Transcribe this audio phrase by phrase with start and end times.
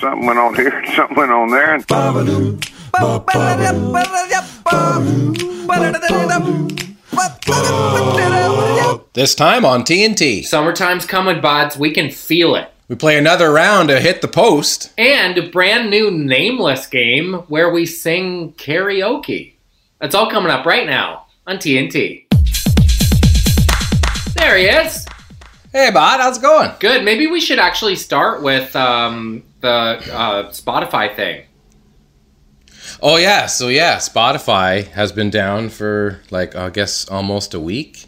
[0.00, 1.74] Something went on here, something went on there.
[1.74, 1.84] And
[9.12, 10.44] This time on TNT.
[10.44, 11.76] Summertime's coming, buds.
[11.76, 12.70] We can feel it.
[12.88, 14.92] We play another round to hit the post.
[14.98, 19.54] And a brand new nameless game where we sing karaoke.
[20.00, 22.26] That's all coming up right now on TNT.
[24.34, 25.06] There he is.
[25.74, 26.70] Hey, bud, how's it going?
[26.78, 27.04] Good.
[27.04, 31.46] Maybe we should actually start with um, the uh, Spotify thing.
[33.02, 38.04] Oh yeah, so yeah, Spotify has been down for like I guess almost a week,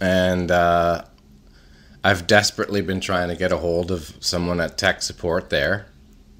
[0.00, 1.04] and uh,
[2.02, 5.88] I've desperately been trying to get a hold of someone at tech support there.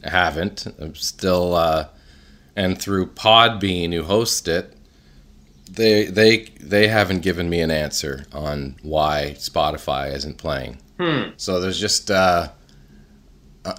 [0.03, 0.67] I haven't.
[0.79, 1.89] I'm still, uh,
[2.57, 4.75] and through Podbean, who hosts it,
[5.71, 10.79] they they they haven't given me an answer on why Spotify isn't playing.
[10.99, 11.31] Hmm.
[11.37, 12.49] So there's just uh,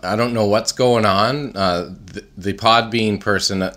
[0.03, 1.55] I- don't know what's going on.
[1.57, 3.73] Uh, the, the Podbean person uh,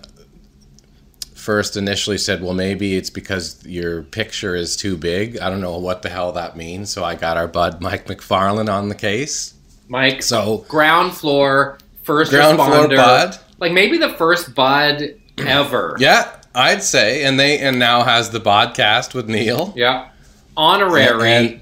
[1.35, 5.79] first initially said, "Well, maybe it's because your picture is too big." I don't know
[5.79, 6.91] what the hell that means.
[6.91, 9.55] So I got our bud Mike McFarlane on the case.
[9.89, 12.97] Mike, So ground floor, first ground floor responder.
[12.97, 13.39] bud.
[13.59, 15.97] Like maybe the first bud ever.
[15.99, 19.73] Yeah, I'd say, and they and now has the podcast with Neil.
[19.77, 20.09] Yeah.
[20.57, 21.61] Honorary, And- like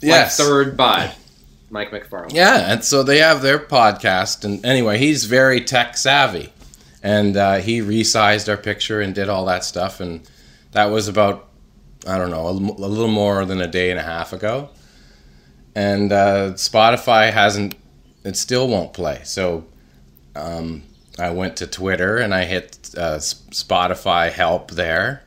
[0.00, 0.36] yes.
[0.36, 1.12] third bud.
[1.70, 2.32] Mike McFarland.
[2.32, 6.52] Yeah, and so they have their podcast, and anyway, he's very tech savvy,
[7.02, 10.28] and uh, he resized our picture and did all that stuff, and
[10.72, 11.48] that was about
[12.06, 14.68] I don't know a little more than a day and a half ago,
[15.74, 17.74] and uh, Spotify hasn't,
[18.22, 19.22] it still won't play.
[19.24, 19.64] So
[20.36, 20.84] um,
[21.18, 25.22] I went to Twitter and I hit uh, Spotify help there,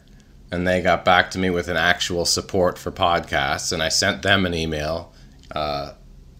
[0.51, 4.21] and they got back to me with an actual support for podcasts, and I sent
[4.21, 5.11] them an email.
[5.51, 5.93] Uh,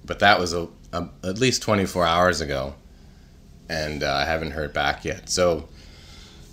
[0.06, 2.76] but that was a, a, at least 24 hours ago,
[3.68, 5.30] and uh, I haven't heard back yet.
[5.30, 5.68] So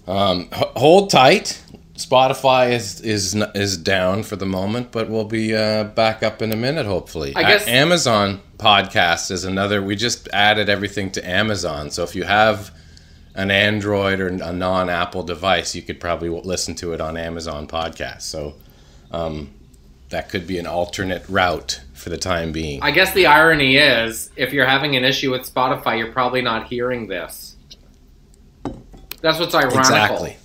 [0.06, 1.62] um, h- hold tight.
[1.97, 6.52] Spotify is is is down for the moment, but we'll be uh, back up in
[6.52, 7.33] a minute, hopefully.
[7.35, 9.83] I guess- Amazon podcast is another.
[9.83, 12.70] We just added everything to Amazon, so if you have
[13.36, 18.23] an Android or a non-Apple device, you could probably listen to it on Amazon Podcast.
[18.23, 18.55] So
[19.13, 19.51] um,
[20.08, 22.83] that could be an alternate route for the time being.
[22.83, 26.67] I guess the irony is, if you're having an issue with Spotify, you're probably not
[26.69, 27.57] hearing this.
[29.20, 29.80] That's what's ironical.
[29.80, 30.36] Exactly.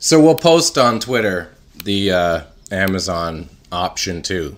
[0.00, 1.52] So we'll post on Twitter
[1.84, 4.56] the uh, Amazon option too.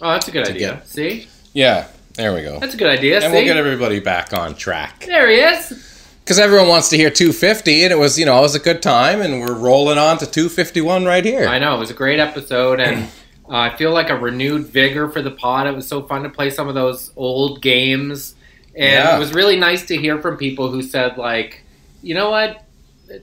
[0.00, 0.74] Oh, that's a good idea.
[0.74, 2.58] get- See, Yeah, there we go.
[2.58, 3.16] that's a good idea.
[3.16, 5.04] And See, we'll get everybody back on track.
[5.06, 5.88] there he is.
[6.24, 8.80] Because everyone wants to hear 250, and it was, you know, it was a good
[8.80, 11.46] time, and we're rolling on to 251 right here.
[11.48, 13.04] I know it was a great episode, and
[13.48, 15.66] uh, I feel like a renewed vigor for the pod.
[15.66, 18.36] It was so fun to play some of those old games,
[18.76, 19.16] and Yeah.
[19.16, 21.64] it was really nice to hear from people who said like,
[22.02, 22.62] you know what,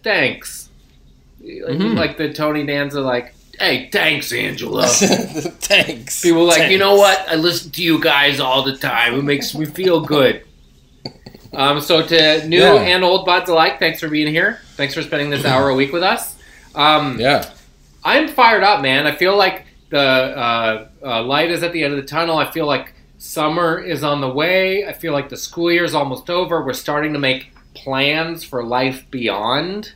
[0.03, 0.69] thanks.
[1.41, 1.97] Like, Mhm.
[1.97, 4.87] like the Tony Danza, like, hey, thanks, Angela.
[4.87, 6.21] Thanks.
[6.21, 6.71] People like, Thanks.
[6.71, 7.25] you know what?
[7.27, 9.15] I listen to you guys all the time.
[9.15, 10.43] It makes me feel good.
[11.53, 12.75] Um, so to new Yeah.
[12.75, 14.59] and old buds alike, thanks for being here.
[14.75, 16.35] Thanks for spending this hour a week with us.
[16.75, 17.45] Um, Yeah.
[18.03, 19.07] I'm fired up, man.
[19.07, 22.37] I feel like the uh, uh, light is at the end of the tunnel.
[22.37, 24.85] I feel like summer is on the way.
[24.85, 26.63] I feel like the school year is almost over.
[26.63, 29.93] We're starting to make plans for life beyond.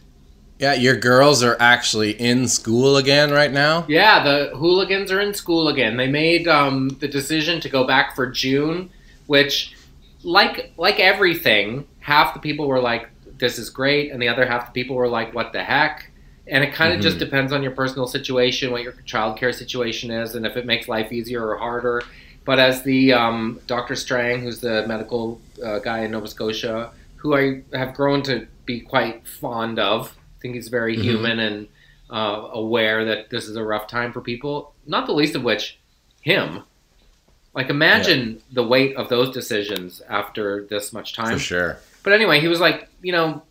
[0.59, 3.85] Yeah, your girls are actually in school again right now.
[3.87, 5.97] Yeah, the hooligans are in school again.
[5.97, 8.89] They made um, the decision to go back for June,
[9.27, 9.73] which,
[10.23, 14.65] like like everything, half the people were like, "This is great," and the other half
[14.67, 16.09] the people were like, "What the heck?"
[16.47, 17.19] And it kind of just Mhm.
[17.19, 21.11] depends on your personal situation, what your childcare situation is, and if it makes life
[21.11, 22.01] easier or harder.
[22.45, 23.95] But as the um, Dr.
[23.95, 28.81] Strang, who's the medical uh, guy in Nova Scotia, who I have grown to be
[28.81, 31.01] quite fond of, I think he's very Mhm.
[31.01, 31.67] human and
[32.09, 34.73] uh, aware that this is a rough time for people.
[34.85, 35.79] Not the least of which,
[36.21, 36.63] him.
[37.55, 41.33] Like imagine the weight of those decisions after this much time.
[41.37, 41.77] For sure.
[42.03, 43.43] But anyway, he was like, you know,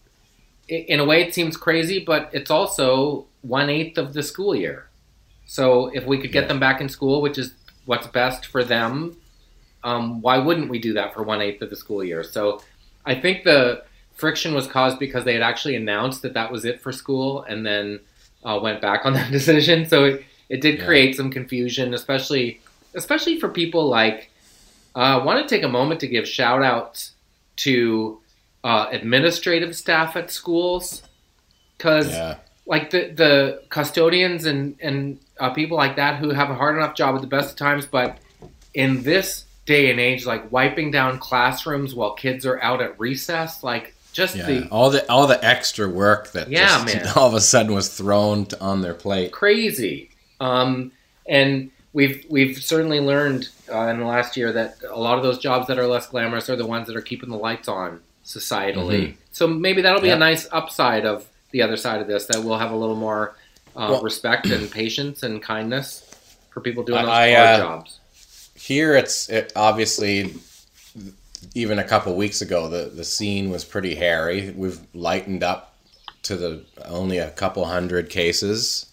[0.68, 4.88] in a way it seems crazy, but it's also one eighth of the school year.
[5.46, 6.48] So if we could get Yeah.
[6.48, 7.54] them back in school, which is
[7.84, 9.16] what's best for them,
[9.84, 12.22] um, why wouldn't we do that for one eighth of the school year?
[12.24, 12.60] So
[13.04, 13.82] I think the
[14.14, 17.64] friction was caused because they had actually announced that that was it for school, and
[17.66, 18.00] then
[18.44, 19.86] uh, went back on that decision.
[19.86, 20.86] So it, it did Yeah.
[20.86, 22.60] create some confusion, especially
[22.94, 24.30] especially for people like.
[24.94, 27.12] I uh, want to take a moment to give shout outs
[27.56, 28.20] to
[28.62, 31.02] uh, administrative staff at schools
[31.78, 32.36] because Yeah.
[32.66, 36.94] like the the custodians and and uh, people like that who have a hard enough
[36.94, 38.18] job at the best of times, but
[38.74, 43.62] in this day and age, like wiping down classrooms while kids are out at recess,
[43.64, 47.08] like just Yeah, the all the all the extra work that Yeah, just man.
[47.16, 49.32] all of a sudden was thrown on their plate.
[49.32, 50.10] crazy.
[50.38, 50.92] Um,
[51.26, 55.38] and we've we've certainly learned uh, in the last year that a lot of those
[55.38, 59.14] jobs that are less glamorous are the ones that are keeping the lights on societally.
[59.32, 60.10] So maybe that'll be Mm-hmm.
[60.10, 60.16] Yep.
[60.16, 63.34] a nice upside of the other side of this that we'll have a little more
[63.76, 66.08] uh, Well- respect and patience and kindness
[66.50, 67.98] for people doing those I, hard uh, jobs.
[68.54, 70.34] Here, it's it, obviously
[71.54, 74.50] even a couple weeks ago the the scene was pretty hairy.
[74.56, 75.74] We've lightened up
[76.22, 78.86] to the only a couple hundred cases.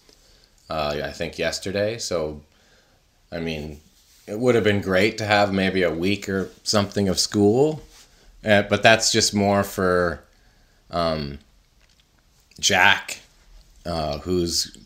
[0.68, 1.98] Uh, I think yesterday.
[1.98, 2.40] So,
[3.32, 3.80] I mean,
[4.26, 7.82] it would have been great to have maybe a week or something of school,
[8.44, 10.22] uh, but that's just more for
[10.90, 11.38] um,
[12.58, 13.20] Jack,
[13.86, 14.76] uh, who's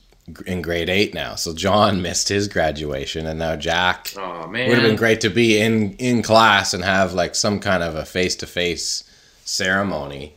[0.46, 1.35] in grade eight now.
[1.35, 5.31] So John missed his graduation, and now Jack Oh man, would have been great to
[5.31, 9.05] be in in class and have like some kind of a face to face
[9.44, 10.35] ceremony.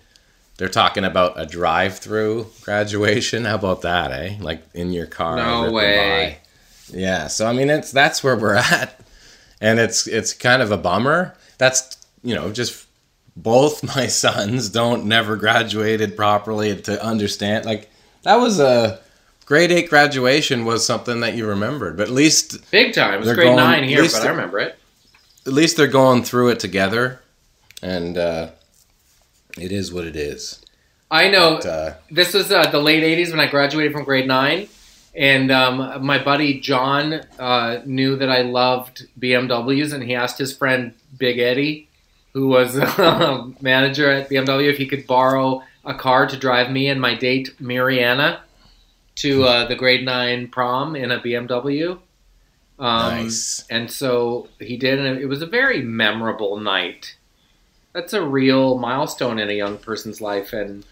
[0.57, 3.45] They're talking about a drive through graduation.
[3.45, 4.37] How about that, eh?
[4.39, 5.37] Like in your car.
[5.37, 6.39] No way.
[6.89, 7.27] Yeah.
[7.27, 8.99] So I mean, it's that's where we're at,
[9.61, 11.35] and it's it's kind of a bummer.
[11.57, 12.85] That's you know just
[13.35, 17.89] both my sons don't never graduated properly to understand like
[18.23, 18.99] that was a
[19.45, 23.13] grade eight graduation was something that you remembered, but at least big time.
[23.13, 24.77] It was grade going- nine here, but I remember it.
[25.45, 27.21] at least they're going through it together,
[27.81, 28.49] and uh,
[29.57, 30.59] it is what it is.
[31.09, 34.27] I know But, uh, this was uh, the late 80s when I graduated from grade
[34.27, 34.67] 9.
[35.17, 40.55] And um, my buddy John uh, knew that I loved BMWs, and he asked his
[40.55, 41.89] friend Big Eddie,
[42.33, 46.87] who was a manager at BMW, if he could borrow a car to drive me
[46.87, 48.41] and my date, Mariana,
[49.15, 51.99] to uh, the grade 9 prom in a BMW.
[52.79, 53.65] Um, nice.
[53.71, 57.15] and so he did, and it was a very memorable night.
[57.91, 60.53] That's a real milestone in a young person's life.
[60.53, 60.85] And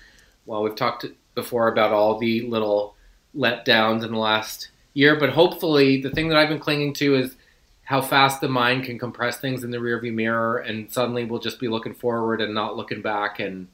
[0.47, 1.05] well, we've talked
[1.35, 2.94] before about all the little
[3.35, 7.35] letdowns in the last year, but hopefully, the thing that I've been clinging to is
[7.83, 11.59] how fast the mind can compress things in the rearview mirror, and suddenly we'll just
[11.59, 13.67] be looking forward and not looking back, and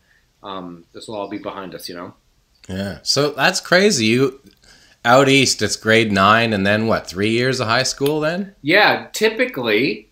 [0.44, 2.14] um, this will all be behind us, you know.
[2.68, 3.00] Yeah.
[3.04, 4.06] So that's crazy.
[4.08, 4.42] You
[5.06, 7.08] out east, it's grade nine, and then what?
[7.08, 8.56] Three years of high school, then?
[8.62, 10.10] Yeah, typically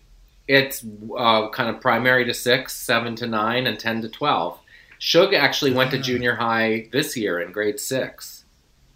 [0.48, 0.84] it's
[1.16, 4.58] uh, kind of primary to six, seven to nine, and ten to twelve.
[4.98, 6.02] Shug actually went to Ah.
[6.02, 8.39] junior high this year in grade six,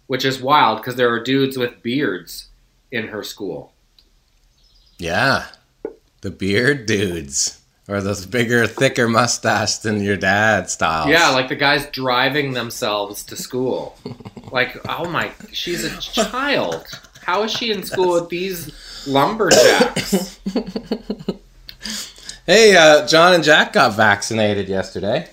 [0.07, 2.47] which is wild because there are dudes with beards
[2.91, 3.73] in her school.
[4.97, 5.45] Yeah.
[6.21, 11.07] The beard dudes, or those bigger, thicker mustache than your dad style.
[11.09, 13.97] Yeah, like the guys driving themselves to school.
[14.51, 16.85] like, oh my, she's a child.
[17.21, 18.71] How is she in school with these
[19.07, 20.39] lumberjacks?
[22.47, 25.27] Hey, uh, John and Jack got vaccinated yesterday.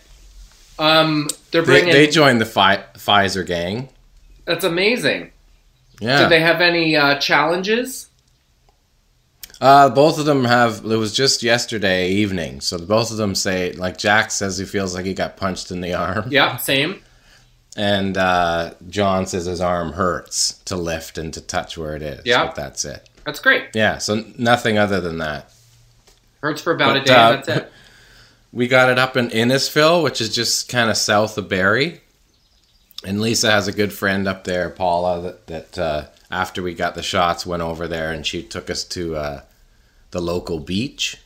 [0.79, 1.93] Um, they're They, bringing.
[1.93, 3.91] they joined the Pfi- Pfizer gang.
[4.45, 5.31] That's amazing.
[6.01, 6.21] Yeah.
[6.21, 8.09] Did they have any uh, challenges?
[9.61, 10.85] Uh, both of them have.
[10.85, 14.95] It was just yesterday evening, so both of them say like Jack says he feels
[14.95, 17.01] like he got punched in the arm, Yeah, same.
[17.77, 22.23] and uh, John says his arm hurts to lift and to touch where it is.
[22.25, 22.47] Yeah.
[22.47, 23.09] but that's it.
[23.25, 23.67] That's great.
[23.73, 25.53] Yeah, so nothing other than that.
[26.43, 27.15] Hurts for about a day.
[27.15, 27.73] uh, that's it.
[28.55, 32.03] We got it up in Innisfil, which is just kind of south of Barrie,
[33.05, 36.95] and Lisa has a good friend up there, Paula, that that uh, after we got
[36.95, 39.41] the shots went over there and she took us to uh,
[40.13, 41.19] the local beach,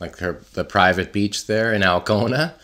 [0.00, 2.54] like her the private beach there in Alcona.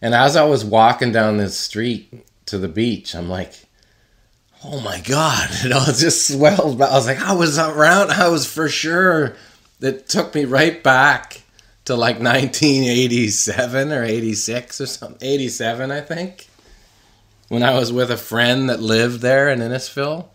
[0.00, 3.54] And as I was walking down this street to the beach, I'm like,
[4.64, 6.80] "Oh my god!" It all just swelled.
[6.80, 8.12] I was like, "I was around.
[8.12, 9.34] I was for sure."
[9.80, 11.42] It took me right back
[11.84, 15.18] to like 1987 or 86 or something.
[15.28, 16.47] 87, I think.
[17.48, 20.26] When I was with a friend that lived there in Innisfil.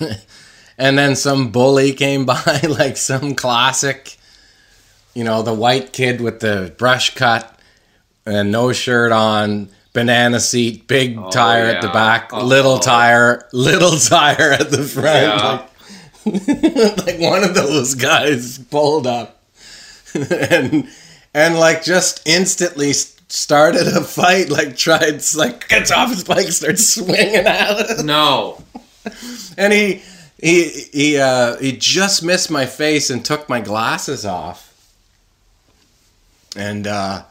[0.78, 4.16] and then some bully came by, like some classic,
[5.14, 7.58] you know, the white kid with the brush cut
[8.24, 12.42] and no shirt on, banana seat, big Oh, tire at the back, Oh.
[12.44, 15.06] little tire, little tire at the front.
[15.06, 15.66] Yeah.
[16.24, 19.42] Like, like one of those guys pulled up
[20.14, 20.88] and
[21.34, 22.92] and like just instantly
[23.32, 28.04] started a fight like tried like gets off his bike starts swinging at it.
[28.04, 28.62] No.
[29.56, 30.02] and he
[30.38, 34.68] he he uh he just missed my face and took my glasses off.
[36.54, 37.24] And uh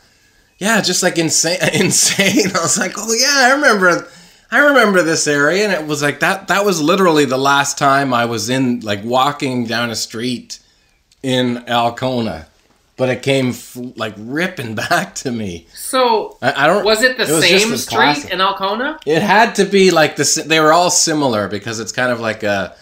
[0.58, 2.48] yeah just like insane insane.
[2.56, 4.08] I was like oh yeah i remember
[4.50, 5.66] i remember this area.
[5.66, 9.04] And it was like that that was literally the last time i was in like
[9.04, 10.58] walking down a street
[11.22, 12.48] in Alcona,
[12.98, 15.68] but it came f- like ripping back to me.
[15.74, 16.84] So I, I don't.
[16.86, 18.32] was it the was same street classic.
[18.32, 19.00] in Alcona?
[19.06, 20.26] It had to be like the.
[20.26, 22.76] si- They were all similar because it's kind of like a,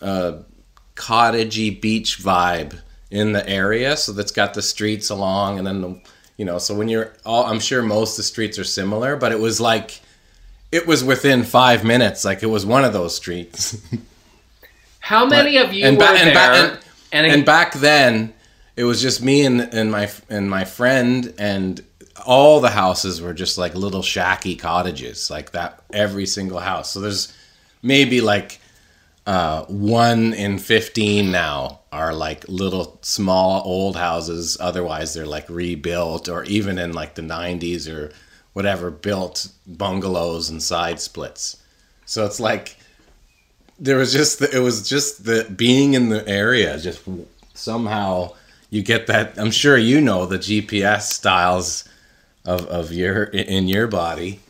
[0.00, 0.38] a
[0.96, 2.78] cottagey beach vibe
[3.10, 3.96] in the area.
[3.96, 6.00] So that's got the streets along, and then the,
[6.36, 6.58] you know.
[6.58, 9.60] So when you're all, I'm sure most of the streets are similar, but it was
[9.60, 10.00] like,
[10.70, 12.24] it was within five minutes.
[12.24, 13.76] Like it was one of those streets.
[15.00, 16.24] How many of you and were ba- there?
[16.26, 16.40] and ba-
[16.74, 16.78] and-
[17.12, 18.32] and, and back then
[18.80, 21.84] it was just me and, and my and my friend and
[22.24, 26.90] all the houses were just like little shacky cottages like that every single house.
[26.90, 27.30] So there's
[27.82, 28.58] maybe like
[29.26, 34.56] uh, one in 15 now are like little small old houses.
[34.58, 38.14] Otherwise they're like rebuilt or even in like the 90s or
[38.54, 41.62] whatever built bungalows and side splits.
[42.06, 42.78] So it's like
[43.78, 47.06] there was just the, it was just the being in the area just
[47.52, 48.32] somehow
[48.70, 51.88] you get that i'm sure you know the gps styles
[52.44, 54.40] of, of your in your body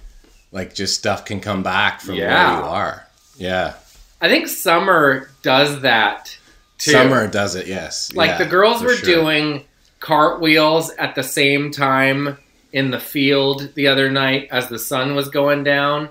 [0.52, 2.52] like just stuff can come back from Yeah.
[2.52, 3.74] where you are yeah
[4.22, 6.36] I think summer does that
[6.78, 6.90] too.
[6.90, 9.14] summer does it yes like Yeah, the girls were sure.
[9.22, 9.64] doing
[10.00, 12.36] cartwheels at the same time
[12.72, 16.08] in the field the other night as the sun was going down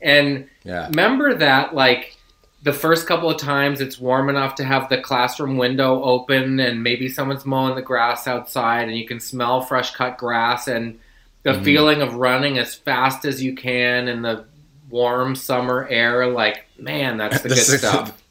[0.00, 2.16] and yeah remember that like
[2.62, 6.82] the first couple of times it's warm enough to have the classroom window open and
[6.82, 10.98] maybe someone's mowing the grass outside and you can smell fresh cut grass and
[11.44, 11.64] the Mhm.
[11.64, 14.44] feeling of running as fast as you can in the
[14.90, 18.22] warm summer air like man that's the The good cic- stuff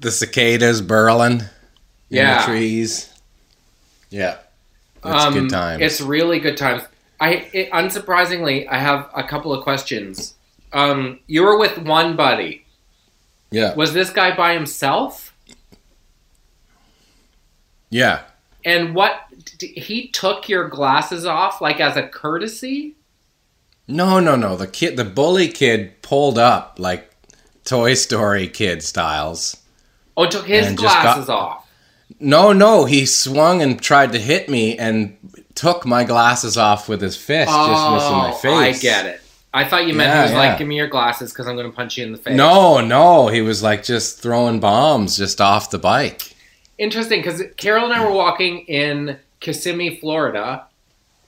[0.00, 1.48] the cicadas burling in
[2.08, 2.40] Yeah.
[2.40, 3.10] the trees
[4.10, 4.36] yeah
[5.04, 6.82] it's Um, good times It's really good times.
[7.20, 10.34] I it, unsurprisingly, I have a couple of questions.
[10.72, 12.63] Um, you were with one buddy.
[13.54, 15.34] Yeah Was this guy by himself?
[17.90, 18.22] yeah
[18.64, 19.12] And what
[19.58, 22.96] d- he took your glasses off like as a courtesy?
[23.86, 24.56] No, no, no.
[24.56, 27.10] The kid, the bully kid, pulled up like
[27.64, 29.58] Toy Story kid styles.
[30.16, 31.60] Oh, took his just got- glasses off.
[32.20, 32.84] No, no.
[32.86, 35.16] He swung and tried to hit me and
[35.54, 38.78] took my glasses off with his fist, just missing my Oh, face.
[38.78, 39.20] I get it.
[39.54, 40.36] I thought you meant he was yeah.
[40.38, 42.80] like, "Give me your glasses because I'm going to punch you in the face." No,
[42.80, 43.28] no.
[43.28, 46.34] He was like just throwing bombs just off the bike.
[46.76, 50.66] Interesting, because Carol and I were walking in Kissimmee, Florida,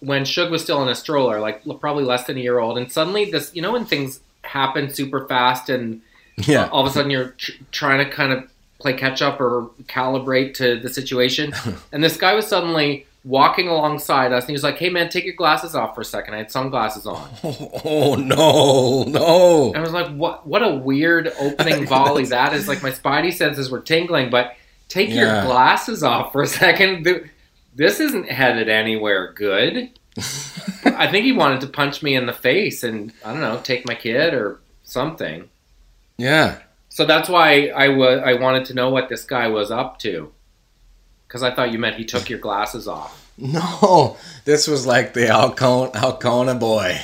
[0.00, 2.90] when Shug was still in a stroller, like probably less than a year old, and
[2.90, 6.00] suddenly this, you know, when things happen super fast, and
[6.38, 6.68] Yeah.
[6.73, 10.54] all of a sudden you're tr- trying to kind of play catch up or calibrate
[10.54, 11.54] to the situation,
[11.92, 15.25] and this guy was suddenly walking alongside us, and he was like, "Hey man, take
[15.25, 16.35] your glasses off for a second.
[16.35, 17.28] I had sunglasses on."
[17.85, 19.68] Oh, no, no.
[19.68, 20.47] And I was like, "What?
[20.47, 24.54] What a weird opening volley that is!" Like my spidey senses were tingling, but
[24.88, 27.06] take your glasses off for a second.
[27.75, 29.90] This isn't headed anywhere good.
[30.87, 33.87] I think he wanted to punch me in the face and I don't know, take
[33.87, 35.50] my kid or something.
[36.16, 36.61] Yeah.
[36.88, 40.33] So that's why I wa- I wanted to know what this guy was up to,
[41.26, 43.23] because I thought you meant he took your glasses off.
[43.38, 44.16] No,
[44.47, 46.99] this was like the Alcona, Alcona boy.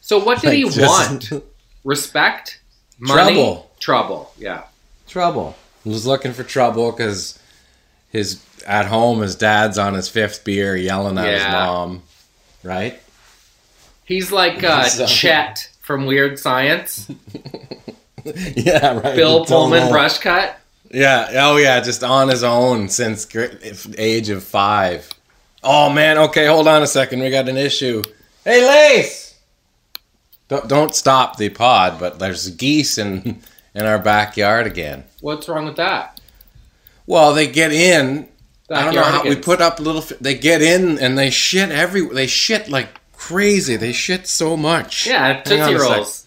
[0.00, 1.44] So what did Like, he just- want?
[1.84, 2.58] Respect,
[2.98, 3.70] money, Trouble.
[3.80, 4.32] trouble.
[4.38, 4.62] Yeah.
[5.06, 5.54] trouble.
[5.82, 7.38] He was looking for trouble because
[8.08, 12.02] his at home his dad's on his fifth beer yelling at his mom,
[12.62, 12.98] right?
[14.06, 17.10] He's like uh, So- Chet from Weird Science.
[18.24, 19.16] yeah, right.
[19.16, 20.58] Bill Pullman brush cut.
[20.94, 23.26] Yeah, oh yeah, just on his own since
[23.98, 25.10] age of five.
[25.62, 27.20] Oh man, okay, hold on a second.
[27.20, 28.02] We got an issue.
[28.44, 29.38] Hey, Lace!
[30.48, 33.40] Don't, don't stop the pod, but there's geese in
[33.74, 35.04] in our backyard again.
[35.20, 36.20] What's wrong with that?
[37.06, 38.28] Well, they get in
[38.70, 40.02] I don't know how we put up little.
[40.20, 42.06] They get in and they shit every.
[42.06, 43.76] They shit like crazy.
[43.76, 45.06] They shit so much.
[45.06, 45.74] Yeah, Tootsie.
[45.74, 46.23] Rolls.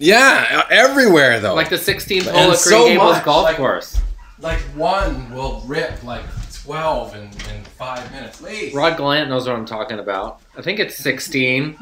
[0.00, 1.54] Yeah, everywhere though.
[1.54, 4.00] Like the 16th And hole at so Gables much, Golf like- Course.
[4.40, 6.22] like one will rip like
[6.64, 8.40] twelve in, in five minutes.
[8.40, 8.74] Leave.
[8.74, 10.40] Rod Gallant knows what I'm talking about.
[10.56, 11.76] I think it's 16.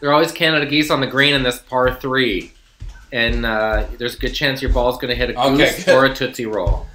[0.00, 2.52] There are always Canada geese on the green in this par three.
[3.12, 5.94] And uh, there's a good chance your ball's going to hit a Okay, goose good.
[5.94, 6.86] or a Tootsie Roll.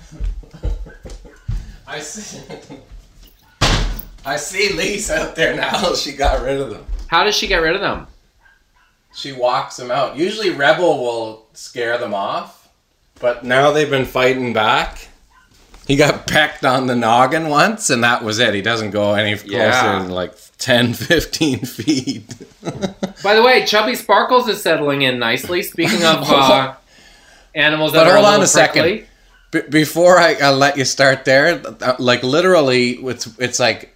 [1.88, 2.40] I see.
[4.26, 5.94] I see Lisa out there now.
[5.96, 6.86] She got rid of them.
[7.08, 8.08] How does she get rid of them?
[9.16, 10.18] She walks them out.
[10.18, 12.68] Usually Rebel will scare them off,
[13.20, 15.08] but now they've been fighting back.
[15.88, 18.54] He got pecked on the noggin once, and that was it.
[18.54, 20.00] He doesn't go any closer Yeah.
[20.00, 22.24] than like 10, 15 feet.
[23.24, 25.62] By the way, Chubby Sparkles is settling in nicely.
[25.62, 26.74] Speaking of uh,
[27.56, 29.06] animals that But are hold on little a second.
[29.52, 33.94] B- before I, I let you start there, uh, like literally, it's it's like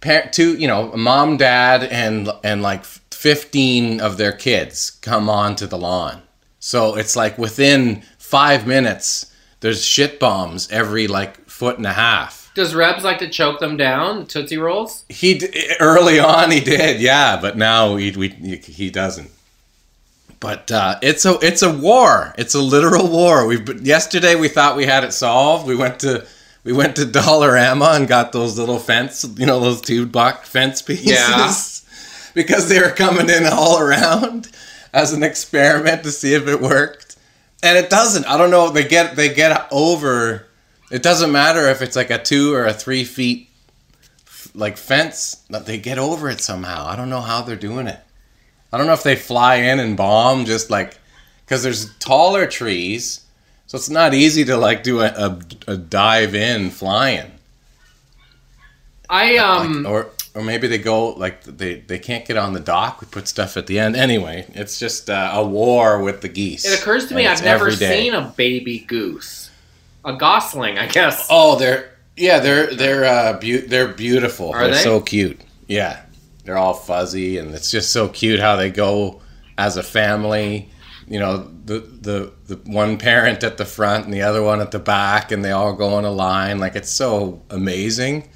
[0.00, 2.84] par- two, you know, mom, dad, and and like
[3.24, 6.20] fifteen of their kids come onto the lawn.
[6.58, 12.52] So it's like within five minutes, there's shit bombs every like foot and a half.
[12.54, 14.26] Does Rebs like to choke them down?
[14.26, 15.06] Tootsie rolls?
[15.08, 19.30] He d- early on he did, yeah, but now he we, he doesn't.
[20.38, 22.34] But uh, it's a it's a war.
[22.36, 23.46] It's a literal war.
[23.46, 25.66] We yesterday we thought we had it solved.
[25.66, 26.26] We went to
[26.62, 30.82] we went to Dollarama and got those little fence, you know, those two buck fence
[30.82, 31.06] pieces.
[31.10, 31.50] Yeah.
[32.34, 34.50] Because they were coming in all around
[34.92, 37.16] as an experiment to see if it worked,
[37.62, 38.26] and it doesn't.
[38.26, 38.70] I don't know.
[38.70, 40.46] They get they get over.
[40.90, 43.48] It doesn't matter if it's like a two or a three feet
[44.54, 45.42] like fence.
[45.48, 46.86] They get over it somehow.
[46.86, 48.00] I don't know how they're doing it.
[48.72, 50.98] I don't know if they fly in and bomb just like
[51.44, 53.24] because there's taller trees,
[53.66, 55.38] so it's not easy to like do a, a,
[55.68, 57.30] a dive in flying.
[59.08, 62.60] I um Like, or or maybe they go like they they can't get on the
[62.60, 63.00] dock.
[63.00, 63.96] We put stuff at the end.
[63.96, 66.64] Anyway, it's just uh, a war with the geese.
[66.64, 69.50] it occurs to me I've never seen a baby goose.
[70.04, 71.26] A gosling, I guess.
[71.30, 74.50] Oh, they're yeah, they're they're uh, beau- they're beautiful.
[74.50, 74.82] Are they're they?
[74.82, 75.40] so cute.
[75.66, 76.02] Yeah,
[76.44, 79.22] they're all fuzzy, and it's just so cute how they go
[79.56, 80.68] as a family.
[81.08, 84.72] You know, the the the one parent at the front and the other one at
[84.72, 86.58] the back, and they all go in a line.
[86.58, 88.28] Like it's so amazing.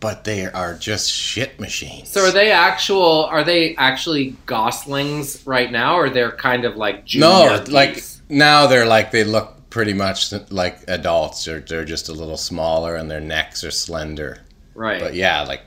[0.00, 2.08] But they are just shit machines.
[2.08, 3.26] So are they actual?
[3.26, 8.66] Are they actually goslings right now, or they're kind of like junior no, like now
[8.66, 11.44] they're like they look pretty much like adults.
[11.44, 14.38] They're they're just a little smaller, and their necks are slender.
[14.74, 15.00] right?
[15.02, 15.60] But yeah, like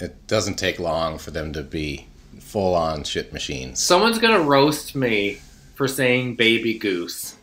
[0.00, 2.06] it doesn't take long for them to be
[2.40, 3.82] full on shit machines.
[3.82, 5.40] Someone's gonna roast me
[5.74, 7.36] for saying baby goose.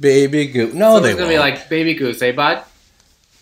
[0.00, 0.74] Baby goose.
[0.74, 1.30] No, Someone's they gonna won't.
[1.34, 2.62] be like baby goose, eh, bud?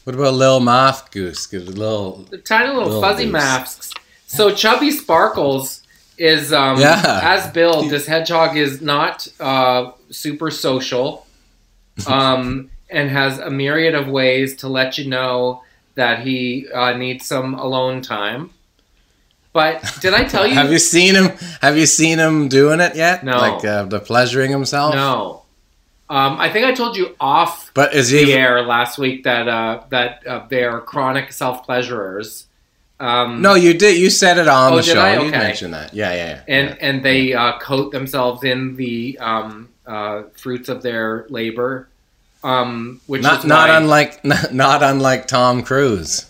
[0.04, 1.46] What about little moth goose?
[1.46, 2.26] Get a little.
[2.30, 3.32] The tiny little, Little fuzzy goose.
[3.32, 3.90] masks.
[4.26, 5.82] So Chubby Sparkles
[6.18, 7.20] is um Yeah.
[7.22, 7.90] as billed.
[7.90, 11.26] This hedgehog is not uh, super social,
[12.06, 15.62] um, and has a myriad of ways to let you know
[15.94, 18.50] that he uh, needs some alone time.
[19.52, 20.54] But did I tell you?
[20.54, 21.28] Have you seen him?
[21.60, 23.22] Have you seen him doing it yet?
[23.24, 23.36] No.
[23.36, 24.94] Like uh, the pleasuring himself.
[24.94, 25.41] no.
[26.12, 28.32] Um, I think I told you off But is the he?
[28.34, 32.46] air last week that uh, that uh, they're chronic self pleasurers.
[33.00, 33.96] Um, No, you did.
[33.98, 35.00] You said it on Oh, the show.
[35.00, 35.20] I?
[35.22, 35.94] You mentioned that.
[35.94, 36.40] Yeah, yeah, yeah.
[36.56, 36.76] and yeah.
[36.80, 41.88] and they uh, coat themselves in the um, uh, fruits of their labor,
[42.44, 46.26] um, which not is not why- unlike not, not unlike Tom Cruise.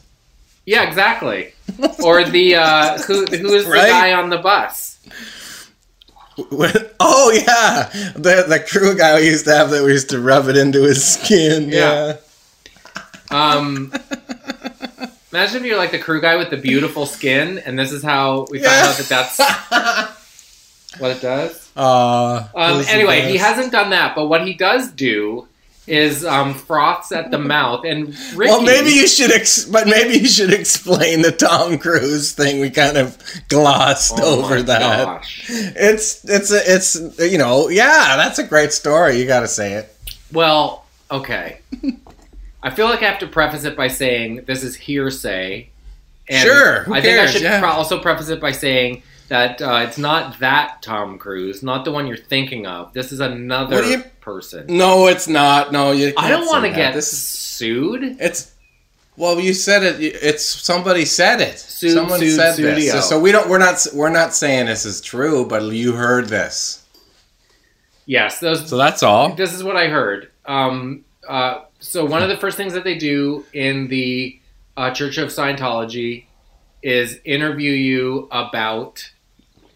[0.65, 1.55] yeah, exactly.
[2.05, 3.91] or the uh, who who is the Right?
[3.91, 4.92] guy on the bus?
[6.39, 10.49] Oh yeah, the the crew guy we used to have that we used to rub
[10.49, 11.69] it into his skin.
[11.71, 12.17] Yeah.
[13.31, 13.55] yeah.
[13.55, 13.93] Um,
[15.33, 18.47] imagine if you're like the crew guy with the beautiful skin, and this is how
[18.51, 18.69] we Yeah.
[18.69, 21.59] found out that that's what it does.
[21.75, 25.49] Uh, Um, anyway, he hasn't done that, but what he does do
[25.87, 27.85] is um, froths at the mouth.
[27.85, 32.33] And Ricky, Well, maybe you should, ex- but maybe you should explain the Tom Cruise
[32.33, 32.61] thing.
[32.61, 33.19] We kind of
[33.49, 34.81] glossed Oh over that.
[35.05, 35.45] gosh.
[35.51, 39.19] It's it's a, it's you know yeah, that's a great story.
[39.19, 39.95] You got to say it.
[40.33, 41.59] Well, okay.
[42.63, 45.69] I feel like I have to preface it by saying this is hearsay.
[46.29, 47.61] And Sure, I think I should Yeah.
[47.69, 52.07] also preface it by saying that uh, it's not that Tom Cruise, not the one
[52.07, 52.93] you're thinking of.
[52.93, 54.67] This is another you- person.
[54.69, 55.73] No, it's not.
[55.73, 56.13] No, you.
[56.19, 57.11] I don't want to get this.
[57.11, 58.19] Is, sued.
[58.21, 58.53] it's
[59.17, 60.01] well, you said it.
[60.03, 61.59] It's somebody said it.
[61.59, 62.75] Sued, Someone sued, said studio.
[62.75, 63.09] this.
[63.09, 63.49] So we don't.
[63.49, 63.87] We're not.
[63.95, 66.85] We're not saying this is true, but you heard this.
[68.05, 69.35] Yes, those So that's all.
[69.35, 70.31] this is what I heard.
[70.45, 74.39] Um, uh, so one of the first things that they do in the
[74.77, 76.27] uh, Church of Scientology
[76.83, 79.09] is interview you about,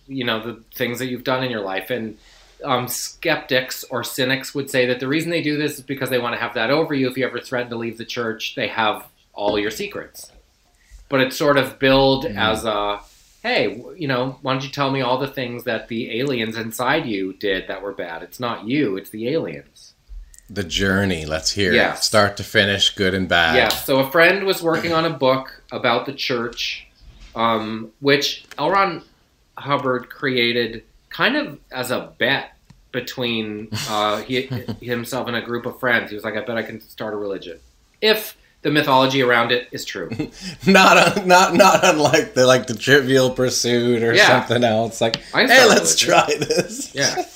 [0.07, 1.91] you know, the things that you've done in your life.
[1.91, 2.19] And
[2.65, 6.19] um, skeptics or cynics would say that the reason they do this is because they
[6.19, 7.09] want to have that over you.
[7.09, 10.33] If you ever threaten to leave the church, they have all your secrets.
[11.09, 12.37] But it's sort of billed Mhm.
[12.37, 13.01] as a,
[13.43, 17.07] hey, you know, why don't you tell me all the things that the aliens inside
[17.07, 18.23] you did that were bad?
[18.23, 19.93] It's not you, it's the aliens.
[20.49, 21.27] The journey.
[21.27, 21.99] Let's hear it.
[21.99, 23.57] Start to finish, good and bad.
[23.57, 23.69] Yeah.
[23.69, 26.87] So a friend was working on a book about the church,
[27.35, 28.71] um, which L.
[29.59, 32.53] Hubbard created kind of as a bet
[32.93, 34.43] between uh, he,
[34.81, 36.11] himself and a group of friends.
[36.11, 37.59] He was like, "I bet I can start a religion
[38.01, 40.11] if the mythology around it is true."
[40.67, 44.27] Not un, not not unlike the like the Trivial Pursuit or Yeah.
[44.27, 45.01] something else.
[45.01, 46.95] Like, hey, let's try this.
[46.95, 47.25] Yeah.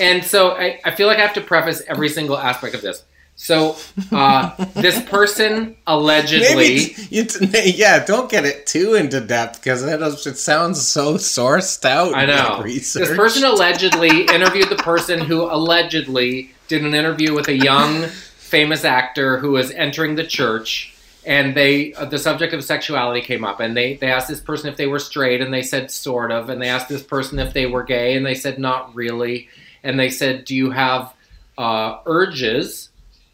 [0.00, 3.02] And so I, I feel like I have to preface every single aspect of this.
[3.40, 3.76] So
[4.10, 6.94] uh, this person allegedly.
[7.08, 7.24] You,
[7.64, 12.14] yeah, don't get it too into depth because it, it sounds so sourced out.
[12.14, 12.62] I know.
[12.64, 18.06] This person allegedly interviewed the person who allegedly did an interview with a young
[18.38, 23.44] famous actor who was entering the church and they uh, the subject of sexuality came
[23.44, 26.32] up and they they asked this person if they were straight and they said sort
[26.32, 29.48] of and they asked this person if they were gay and they said not really
[29.82, 31.14] and they said do you have
[31.58, 32.88] uh, urges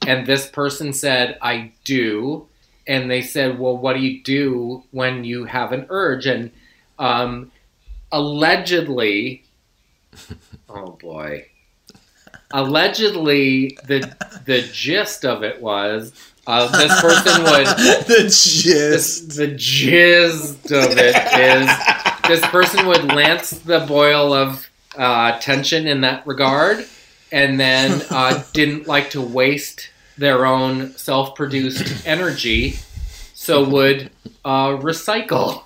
[0.07, 2.47] and this person said i do.
[2.87, 6.27] And they said well what do you do when you have an urge?
[6.27, 6.51] And
[6.99, 7.51] um,
[8.13, 9.45] allegedly
[10.69, 11.47] oh boy.
[12.53, 14.15] Allegedly the
[14.45, 16.13] the gist of it was
[16.47, 17.67] uh, this person would
[18.07, 18.65] the gist.
[18.65, 21.71] This, the gist of it is
[22.29, 26.87] this person would lance the boil of uh, tension in that regard
[27.33, 32.79] and then uh, didn't like to waste their own self-produced energy
[33.35, 34.11] so would
[34.45, 35.65] uh, recycle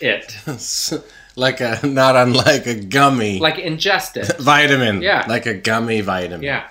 [0.00, 0.36] it.
[1.34, 3.38] Like a not unlike a gummy.
[3.38, 4.36] Like ingest it.
[4.38, 5.00] Vitamin.
[5.00, 5.24] Yeah.
[5.26, 6.42] like a gummy vitamin.
[6.42, 6.68] Yeah.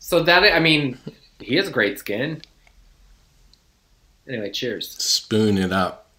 [0.00, 0.98] So that i mean
[1.38, 2.42] he has great skin.
[4.28, 4.90] Anyway cheers.
[4.90, 6.10] Spoon it up.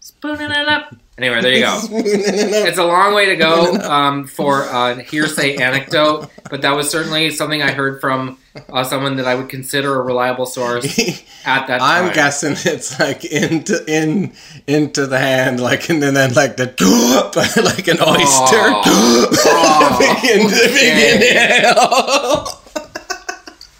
[0.00, 0.96] Spooning it up.
[1.18, 1.78] Anyway there you go.
[1.92, 7.30] It's a long way to go um, for a hearsay anecdote but that was certainly
[7.30, 8.38] something i heard from
[8.68, 10.84] uh, someone that i would consider a reliable source
[11.44, 14.32] at that time I'm guessing it's like into in
[14.66, 16.66] into the hand, like and then, then like the
[17.64, 18.70] like an oyster.
[18.84, 19.96] Oh.
[19.98, 20.68] big, in, okay.
[20.72, 22.44] big inhale.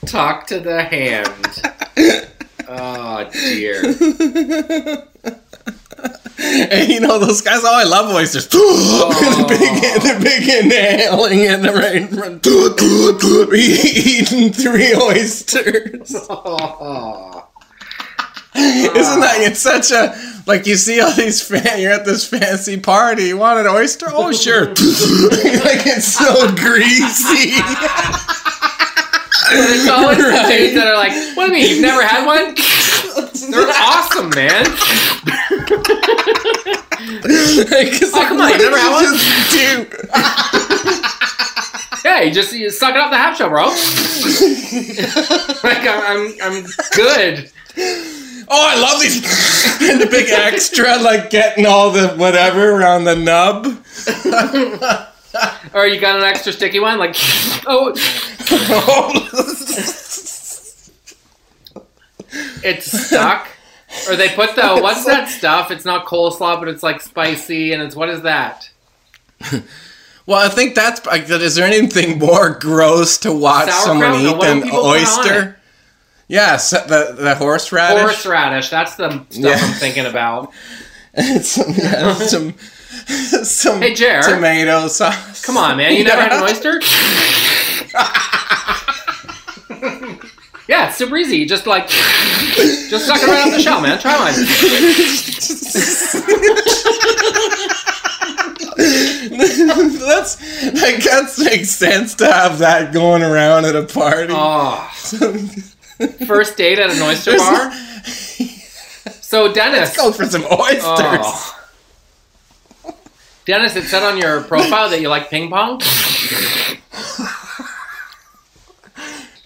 [0.07, 1.63] talk to the hand
[2.69, 3.83] oh dear
[6.73, 7.61] And you know those guys.
[7.65, 8.47] Oh, I love oysters.
[8.49, 9.99] the big, oh.
[10.01, 12.47] the big inhaling and the right in front.
[13.55, 16.15] eating three oysters.
[16.29, 17.49] oh.
[18.55, 20.15] Isn't that it's such a
[20.47, 24.07] like you see all these fan you're at this fancy party, you want an oyster?
[24.11, 24.67] Oh sure.
[24.69, 27.57] like it's so greasy.
[29.53, 32.27] But it's always the dudes that are like, what do you mean, you've never had
[32.27, 32.55] one?
[33.51, 34.65] They're awesome, man.
[37.73, 39.05] Like, it's Oh, come on, had one?
[39.05, 39.87] Just do.
[42.05, 43.67] Yeah, you just you suck it up the half shell, bro.
[45.63, 47.49] like I'm, I'm, I'm good.
[48.49, 49.23] Oh, I love these.
[49.89, 53.67] and the big extra, like getting all the whatever around the nub.
[55.75, 57.15] Or you got an extra sticky one, like
[57.67, 57.95] oh,
[58.51, 59.29] oh.
[62.63, 63.49] it's stuck.
[64.09, 65.71] Or they put the what's that stuff?
[65.71, 68.71] It's not coleslaw, but it's like spicy, and it's what is that?
[70.27, 71.05] well, I think that's.
[71.07, 73.85] like, Is there anything more gross to watch Sauerkraut?
[74.03, 75.01] someone eat what than people put on it?
[75.01, 75.57] oyster?
[76.29, 78.01] Yes, the the horseradish.
[78.03, 78.71] Horseradish.
[78.71, 79.59] That's the stuff Yeah.
[79.61, 80.53] I'm thinking about.
[81.43, 82.55] some, yeah, some,
[83.45, 84.23] some Hey, Jer.
[84.23, 85.45] tomato sauce.
[85.45, 85.95] Come on, man.
[85.95, 86.81] You never had an oyster?
[90.69, 91.39] Yeah, it's super easy.
[91.39, 93.99] You just like, just suck it right off the shell, man.
[93.99, 94.35] Try mine.
[98.77, 100.41] That's
[100.83, 104.33] like that makes sense to have that going around at a party.
[104.37, 104.91] Oh,
[106.27, 107.73] first date at an oyster bar.
[109.21, 110.83] So Dennis, Go for some oysters.
[110.85, 111.59] oh.
[113.47, 115.81] Dennis, it said on your profile that you like ping pong.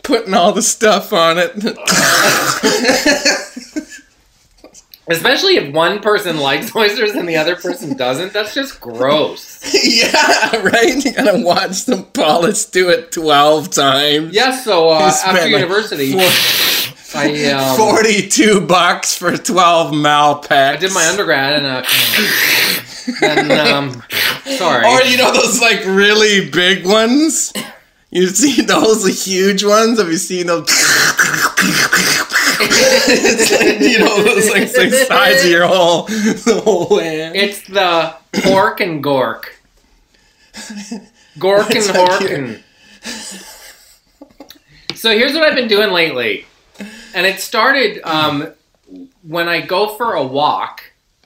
[0.07, 1.53] Putting all the stuff on it.
[5.09, 8.33] Especially if one person likes oysters and the other person doesn't.
[8.33, 9.61] That's just gross.
[9.85, 11.05] yeah, right.
[11.05, 14.33] You gotta watch the Paulus do it twelve times.
[14.33, 14.65] Yes.
[14.65, 20.51] So uh, after like, university, four- I um, Forty-two bucks for twelve Malpeques.
[20.53, 21.85] I did my undergrad and uh,
[23.23, 24.03] and um,
[24.57, 24.87] sorry.
[24.87, 27.53] Or you know those like really big ones.
[28.17, 29.99] You see those the huge ones?
[29.99, 30.65] Have you seen those?
[33.09, 37.37] it's like you know those like six sides of your whole the whole hand.
[37.37, 39.45] It's the pork and gork.
[41.39, 42.63] Gork and It's like you- hork and.
[44.99, 46.47] So here's what I've been doing lately,
[47.15, 48.51] and it started um,
[49.23, 50.81] when I go for a walk.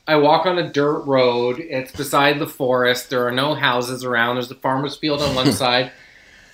[0.09, 1.61] I walk on a dirt road.
[1.61, 3.11] It's beside the forest.
[3.11, 4.35] There are no houses around.
[4.37, 5.93] There's a farmer's field on one side,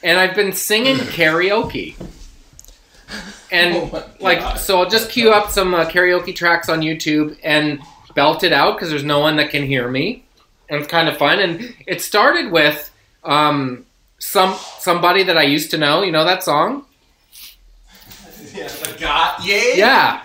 [0.07, 1.97] and I've been singing karaoke.
[3.51, 7.81] And Oh like, so I'll just cue up some uh, karaoke tracks on YouTube and
[8.14, 10.25] belt it out because there's no one that can hear me,
[10.69, 11.38] and it's kind of fun.
[11.38, 12.90] And it started with
[13.25, 13.87] um,
[14.19, 16.03] some somebody that I used to know.
[16.03, 16.85] You know that song?
[18.55, 19.62] Yeah, God, yeah.
[19.75, 20.25] Yeah.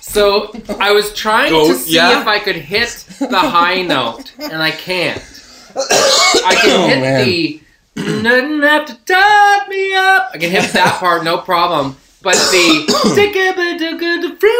[0.00, 2.20] So I was trying Go- to see yeah?
[2.20, 5.18] if I could hit the high note, and I can't.
[5.76, 7.24] I can Oh, hit man.
[7.24, 7.60] the
[7.96, 10.30] nothing have to tie me up.
[10.34, 11.96] I can hit that part, no problem.
[12.22, 14.52] But the take a bit of good to friend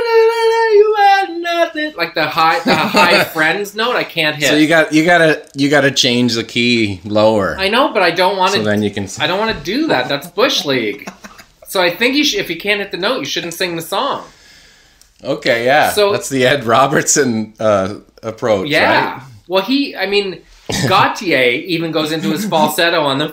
[0.72, 4.48] you had nothing like the high the high friends note I can't hit.
[4.50, 7.56] So you got you gotta you gotta change the key lower.
[7.58, 8.64] I know, but I don't want so to.
[8.64, 9.08] then you can.
[9.18, 10.08] I don't want to do that.
[10.08, 11.10] That's bush league.
[11.66, 13.82] So I think you should, if you can't hit the note, you shouldn't sing the
[13.82, 14.24] song.
[15.24, 15.90] Okay, yeah.
[15.90, 19.14] So- that's the Ed Robertson uh, approach, Yeah.
[19.14, 19.22] right?
[19.48, 23.28] Well, he, I mean, Gotye even goes into his falsetto on the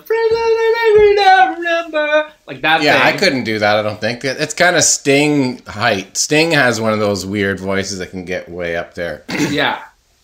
[2.45, 2.81] like that.
[2.81, 3.77] Yeah, I couldn't do that.
[3.77, 6.15] I don't think It- it's kind of Sting height.
[6.17, 9.23] Sting has one of those weird voices that can get way up there.
[9.49, 9.81] Yeah,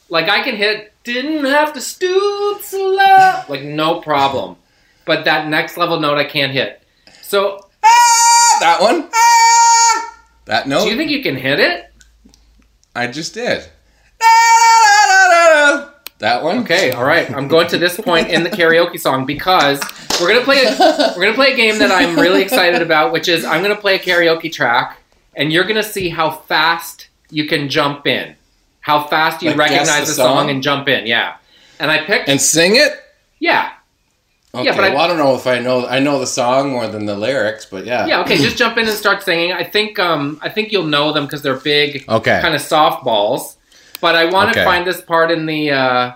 [0.09, 0.93] like I can hit.
[1.03, 3.41] Didn't have to stoop so low.
[3.47, 4.57] Like no problem.
[5.05, 6.83] But that next level note I can't hit.
[7.21, 9.09] So ah, that one.
[9.13, 10.83] Ah, that note.
[10.83, 11.91] do you think you can hit it?
[12.95, 13.65] I just did.
[14.19, 15.88] Da-da-da-da-da.
[16.19, 16.59] That one.
[16.59, 17.31] Okay, all right.
[17.33, 19.79] I'm going to this point in the karaoke song because
[20.19, 20.63] we're gonna play.
[20.65, 23.75] A, we're gonna play a game that I'm really excited about, which is I'm gonna
[23.75, 24.97] play a karaoke track,
[25.35, 28.35] and you're gonna see how fast you can jump in,
[28.81, 30.37] how fast you Like, recognize the the song?
[30.39, 30.49] song?
[30.49, 31.05] and jump in.
[31.07, 31.35] Yeah,
[31.79, 32.27] and I picked.
[32.27, 32.91] And sing it.
[33.39, 33.71] yeah,
[34.53, 34.65] Okay.
[34.65, 35.85] Yeah, but I- well, I don't know if I know.
[35.87, 38.07] I know the song more than the lyrics, but yeah.
[38.07, 38.19] yeah.
[38.21, 39.53] Okay, just jump in and start singing.
[39.53, 39.97] I think.
[39.99, 42.39] Um, I think you'll know them because they're big, Okay.
[42.41, 43.55] kind of softballs.
[44.01, 44.65] But I want to Okay.
[44.65, 45.71] find this part in the.
[45.71, 46.11] Uh,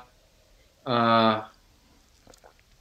[0.85, 1.43] uh,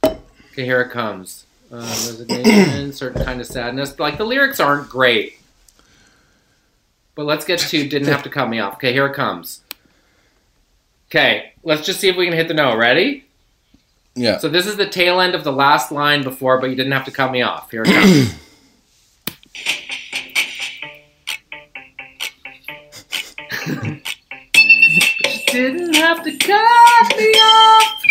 [0.05, 1.45] okay, here it comes.
[1.71, 3.97] Uh, resignation, certain kind of sadness.
[3.99, 5.39] Like the lyrics aren't great,
[7.15, 8.75] but let's get to didn't have to cut me off.
[8.75, 9.61] Okay, here it comes.
[11.09, 12.77] Okay, let's just see if we can hit the note.
[12.77, 13.25] Ready?
[14.15, 14.37] Yeah.
[14.37, 17.05] So this is the tail end of the last line before, but you didn't have
[17.05, 17.71] to cut me off.
[17.71, 18.35] Here it comes.
[25.53, 28.01] didn't have to cut me off.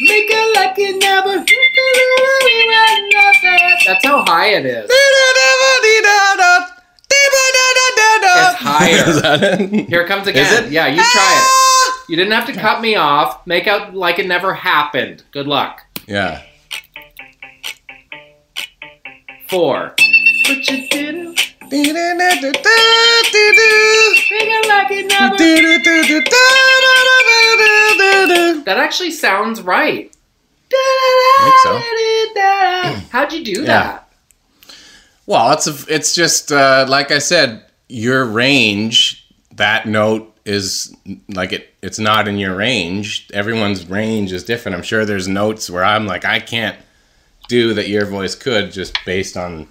[0.00, 1.44] Make it like it never.
[3.86, 4.88] That's how high it is.
[8.40, 8.88] It's higher.
[9.10, 9.88] Is that it?
[9.88, 10.64] Here it comes Is again.
[10.64, 10.72] it?
[10.72, 11.10] Yeah, you try it.
[11.12, 12.04] Ah!
[12.08, 13.46] You didn't have to cut me off.
[13.46, 15.24] Make out like it never happened.
[15.30, 15.82] Good luck.
[16.06, 16.42] Yeah.
[19.48, 19.94] Four.
[20.46, 21.37] But you didn't.
[21.70, 21.86] Make
[24.48, 25.36] it like it never.
[28.64, 30.12] That actually sounds right.
[30.70, 31.80] So,
[33.10, 33.66] How'd you do Yeah.
[33.66, 34.08] that?
[35.26, 39.24] Well, it's a, it's just uh, like I said, your range.
[39.56, 40.94] That note is
[41.28, 41.74] like it.
[41.82, 43.28] It's not in your range.
[43.34, 44.76] Everyone's range is different.
[44.76, 46.78] I'm sure there's notes where I'm like I can't
[47.48, 47.88] do that.
[47.88, 49.68] Your voice could just based on.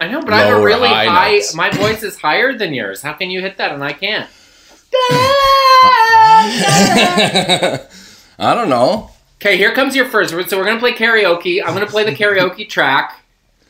[0.00, 1.40] I know, but I have a really high high.
[1.54, 3.02] My voice is higher than yours.
[3.02, 4.28] How can you hit that and I can't?
[8.38, 9.10] I don't know.
[9.36, 10.34] Okay, here comes your first.
[10.34, 10.48] word.
[10.48, 11.62] So we're gonna play karaoke.
[11.64, 13.20] I'm gonna play the karaoke track,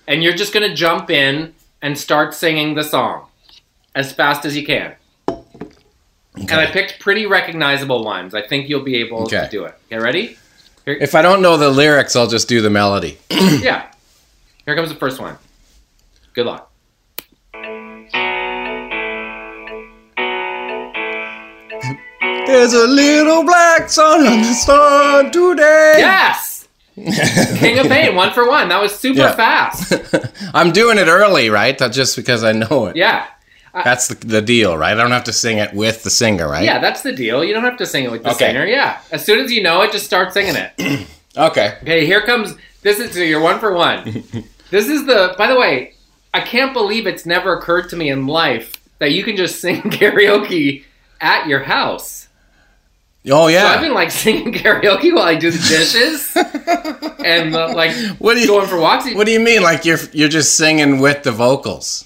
[0.06, 3.26] and you're just gonna jump in and start singing the song
[3.94, 4.94] as fast as you can.
[5.28, 5.42] Okay.
[6.40, 8.34] And I picked pretty recognizable ones.
[8.34, 9.74] I think you'll be able to do it.
[9.86, 10.36] Okay, ready?
[10.86, 13.18] If I don't know the lyrics, I'll just do the melody.
[13.30, 13.90] yeah.
[14.64, 15.36] Here comes the first one.
[16.38, 16.70] Good luck.
[22.46, 25.96] There's a little black sun on the sun today.
[25.98, 26.66] Yes!
[26.96, 28.68] King of Pain, one for one.
[28.68, 29.32] That was super Yeah.
[29.34, 29.92] fast.
[30.54, 31.76] I'm doing it early, right?
[31.76, 32.96] That's just because I know it.
[32.96, 33.26] Yeah.
[33.74, 34.92] That's the, the deal, right?
[34.96, 36.64] I don't have to sing it with the singer, right?
[36.64, 37.44] Yeah, that's the deal.
[37.44, 38.46] You don't have to sing it with the Okay.
[38.46, 38.64] singer.
[38.64, 39.00] Yeah.
[39.12, 41.06] As soon as you know it, just start singing it.
[41.36, 41.76] Okay.
[41.82, 42.56] Okay, here comes.
[42.82, 44.02] This is so you're one for one.
[44.70, 45.36] this is the.
[45.38, 45.94] By the way,
[46.34, 49.82] I can't believe it's never occurred to me in life that you can just sing
[49.82, 50.84] karaoke
[51.20, 52.28] at your house.
[53.30, 56.32] Oh yeah, So I've been like singing karaoke while I do the dishes
[57.24, 59.12] and uh, like What do you going for walks.
[59.14, 59.62] What do you mean?
[59.62, 62.04] Like you're you're just singing with the vocals?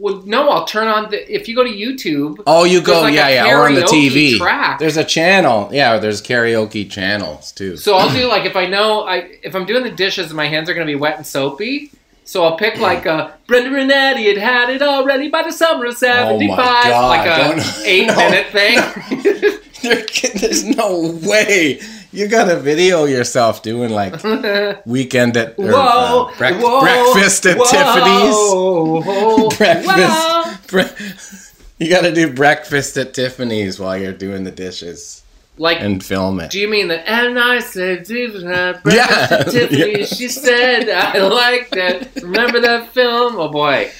[0.00, 1.34] Well, no, I'll turn on the.
[1.34, 4.38] If you go to YouTube, Oh, you go, like yeah, yeah, or on the TV.
[4.38, 4.78] track.
[4.78, 5.98] There's a channel, yeah.
[5.98, 7.76] There's karaoke channels too.
[7.76, 10.46] So I'll do like if I know I if I'm doing the dishes and my
[10.46, 11.90] hands are gonna be wet and soapy,
[12.28, 15.86] so I'll pick like a Brenda and Eddie had had it already by the summer
[15.86, 18.16] of '75, God, like a don't- eight no.
[18.16, 19.54] minute thing.
[19.80, 24.12] There There's no way you gotta video yourself doing like
[24.86, 28.34] weekend at or, whoa, uh, brec- whoa, breakfast at Tiffany's.
[28.34, 30.66] whoa, Breakfast.
[30.66, 31.04] Bre-
[31.78, 35.22] you gotta do breakfast at Tiffany's while you're doing the dishes.
[35.58, 36.50] Like, and film it.
[36.50, 38.78] do you mean the and I said Yeah.
[38.86, 39.26] yeah.
[39.50, 40.00] Tiffany?
[40.00, 40.04] Yeah.
[40.06, 42.22] She said I liked it.
[42.22, 43.36] Remember that film?
[43.36, 43.90] Oh boy.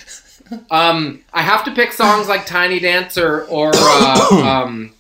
[0.71, 4.29] Um, I have to pick songs like Tiny Dancer or uh,
[4.65, 4.95] um,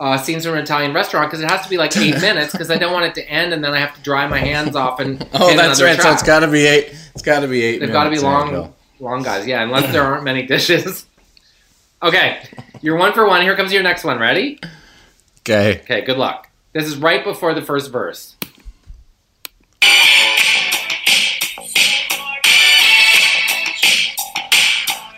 [0.00, 2.70] uh, Scenes from an Italian Restaurant because it has to be like eight minutes because
[2.70, 4.98] I don't want it to end and then I have to dry my hands off
[5.00, 6.00] and Oh, that's right.
[6.00, 6.94] So it's got to be eight.
[7.14, 7.78] It's got to be eight.
[7.80, 8.22] They've got to be minutes.
[8.22, 9.46] There you long, long guys.
[9.46, 11.06] Yeah, unless there aren't many dishes.
[12.02, 12.42] Okay,
[12.80, 13.42] you're one for one.
[13.42, 14.18] Here comes your next one.
[14.18, 14.60] Ready?
[15.48, 15.80] Okay.
[15.80, 16.50] Okay, good luck.
[16.74, 18.36] This is right before the first verse.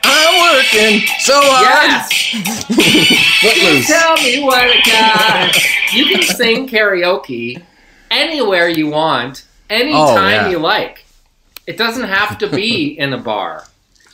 [0.05, 1.64] I'm working so hard.
[1.64, 2.12] Yes.
[3.40, 3.87] Footloose.
[3.87, 5.57] Tell me what I got.
[5.93, 7.62] You can sing karaoke
[8.11, 10.49] anywhere you want, anytime Oh, yeah.
[10.51, 11.05] you like.
[11.66, 13.64] It doesn't have to be in a bar.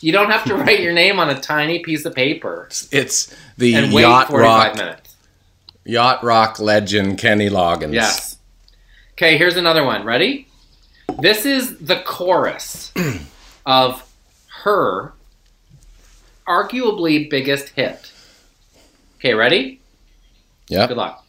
[0.00, 3.74] You don't have to write your name on a tiny piece of paper It's the
[3.74, 5.06] and wait yacht 45 rock minutes.
[5.87, 7.94] Yacht rock legend Kenny Loggins.
[7.94, 8.37] Yes.
[9.12, 10.05] Okay, here's another one.
[10.05, 10.49] Ready?
[11.20, 12.92] This is the chorus
[13.66, 14.12] of
[14.64, 15.12] her
[16.46, 18.12] arguably biggest hit.
[19.18, 19.81] Okay, ready?
[20.68, 20.87] Yeah.
[20.87, 21.22] Good luck.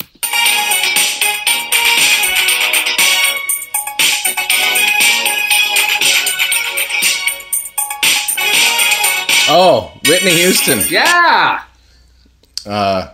[9.49, 10.81] Oh, Whitney Houston.
[10.89, 11.63] Yeah!
[12.65, 13.13] Uh.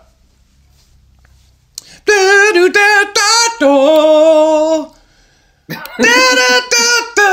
[2.06, 3.74] Da-do-da-da-do.
[5.98, 7.28] Da-da-da-da.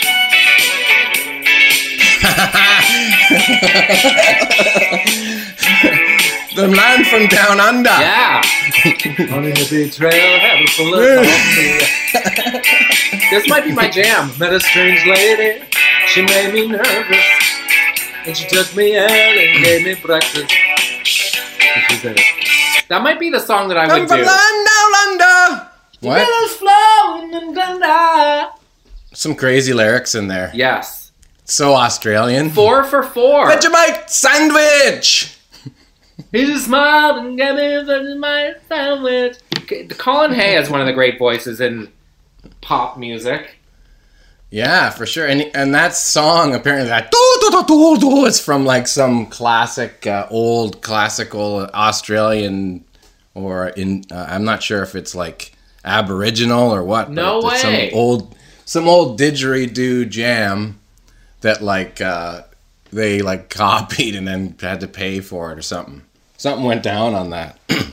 [6.54, 7.88] The man from down under.
[7.88, 8.42] Yeah.
[9.34, 11.80] On the beach trail, have a full of coffee.
[13.30, 14.30] This might be my jam.
[14.38, 15.64] Met a strange lady.
[16.08, 17.24] She made me nervous.
[18.26, 20.52] And she took me out and gave me breakfast.
[21.74, 22.18] And she said,
[22.88, 24.24] That might be the song that I Come would from do.
[24.24, 25.68] land down.
[26.00, 26.18] What?
[26.18, 28.52] Rivers flowing in
[29.14, 30.50] Some crazy lyrics in there.
[30.52, 31.12] Yes.
[31.44, 32.50] So Australian.
[32.50, 33.46] Four for four.
[33.46, 35.38] Vegemite sandwich.
[36.32, 39.36] He just smiled and gave me a Vegemite sandwich.
[39.98, 41.92] Colin Hay is one of the great voices in
[42.60, 43.58] pop music.
[44.52, 45.26] Yeah, for sure.
[45.26, 49.24] And and that song apparently that do do do do do is from like some
[49.26, 52.84] classic uh, old classical Australian
[53.32, 55.54] or in uh, I'm not sure if it's like
[55.86, 57.10] Aboriginal or what.
[57.10, 57.88] No it's way.
[57.90, 58.36] Some old
[58.66, 60.78] some old didgeridoo jam
[61.40, 62.42] that like uh,
[62.92, 66.02] they like copied and then had to pay for it or something.
[66.36, 67.58] Something went down on that.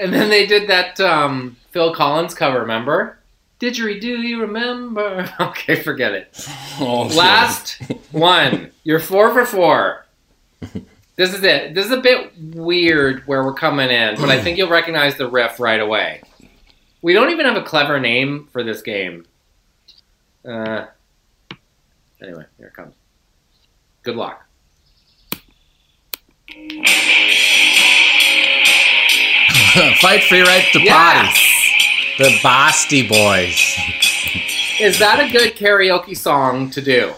[0.00, 3.17] And then they did that um, Phil Collins cover, remember?
[3.60, 5.28] Didgeridoo, you remember?
[5.40, 6.46] Okay, forget it.
[6.80, 7.80] Oh, Last
[8.12, 8.70] one.
[8.84, 10.06] You're four for four.
[11.16, 11.74] This is it.
[11.74, 15.28] This is a bit weird where we're coming in, but I think you'll recognize the
[15.28, 16.22] riff right away.
[17.02, 19.26] We don't even have a clever name for this game.
[20.48, 20.86] Uh,
[22.22, 22.94] anyway, here it comes.
[24.04, 24.44] Good luck.
[30.00, 31.26] Fight for your right to Yes!
[31.26, 31.38] party.
[32.18, 33.78] The Beastie Boys.
[34.80, 37.12] Is that a good karaoke song to do?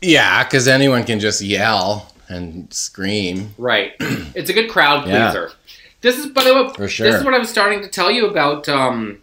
[0.00, 3.54] Yeah, because anyone can just yell and scream.
[3.58, 3.92] Right.
[4.34, 5.48] It's a good crowd pleaser.
[5.50, 5.74] Yeah.
[6.00, 7.06] This is, by the way, For sure.
[7.06, 9.18] this is what I was starting to tell you about um,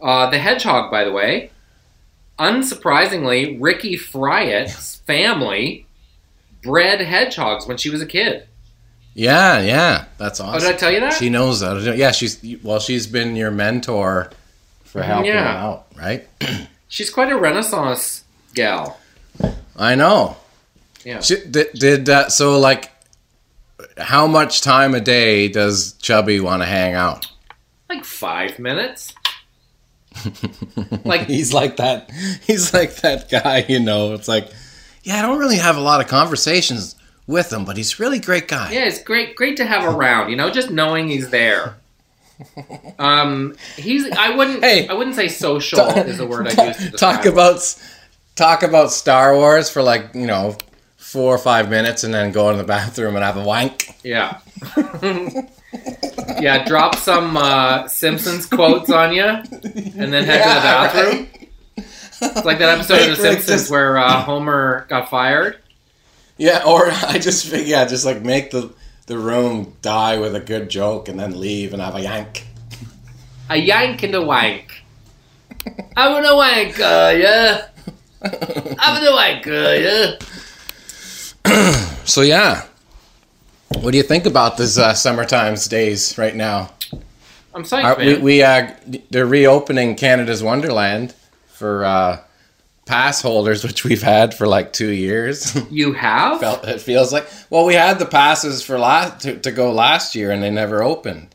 [0.00, 0.90] uh, the hedgehog.
[0.90, 1.50] By the way,
[2.38, 5.86] unsurprisingly, Ricky Fryett's family
[6.62, 8.48] bred hedgehogs when she was a kid.
[9.18, 10.60] Yeah, yeah, that's Oh, awesome.
[10.68, 11.14] did I tell you that?
[11.14, 11.96] She knows that.
[11.96, 12.78] Yeah, she's well.
[12.80, 14.30] She's been your mentor
[14.84, 15.64] for helping Yeah.
[15.64, 16.28] out, right?
[16.88, 19.00] She's quite a Renaissance gal.
[19.76, 20.36] I know.
[21.02, 21.20] Yeah.
[21.20, 22.58] She, did did uh, so?
[22.58, 22.92] Like,
[23.96, 27.26] how much time a day does Chubby want to hang out?
[27.88, 29.14] Like five minutes.
[31.04, 32.10] like He's like that.
[32.46, 34.12] He's like that guy, you know.
[34.14, 34.48] It's like,
[35.04, 36.95] yeah, I don't really have a lot of conversations
[37.26, 38.72] with him, but he's a really great guy.
[38.72, 41.76] Yeah, it's great great to have around, you know, just knowing he's there.
[42.98, 44.86] Um he's I wouldn't Hey.
[44.88, 47.74] I wouldn't say social is the word I use to talk about
[48.34, 50.56] talk about Star Wars for like you know
[50.98, 53.96] four or five minutes, and then go in the bathroom and have a wank.
[54.04, 54.40] Yeah.
[56.40, 61.28] yeah, drop some uh, Simpsons quotes on you and then head to the bathroom.
[61.76, 65.58] It's like that episode of The Simpsons just- where uh, Homer got fired.
[66.36, 68.72] Yeah, or I just yeah, just like make the
[69.06, 72.46] the room die with a good joke, and then leave and have a yank.
[73.48, 74.82] A yank and a wank.
[75.96, 77.68] I want a wank, uh, yeah.
[78.22, 80.18] I want a wank, uh,
[81.46, 81.72] yeah.
[82.04, 82.66] So yeah,
[83.80, 86.70] what do you think about this uh, summertime's days right now?
[87.54, 88.22] I'm psyched, Are, we man.
[88.22, 88.70] we uh,
[89.10, 91.14] they're reopening Canada's Wonderland
[91.46, 92.20] for uh,
[92.86, 95.54] pass holders, which we've had for like two years.
[95.70, 96.40] you have?
[96.40, 100.14] Felt it feels like well, we had the passes for last to, to go last
[100.14, 101.34] year, and they never opened.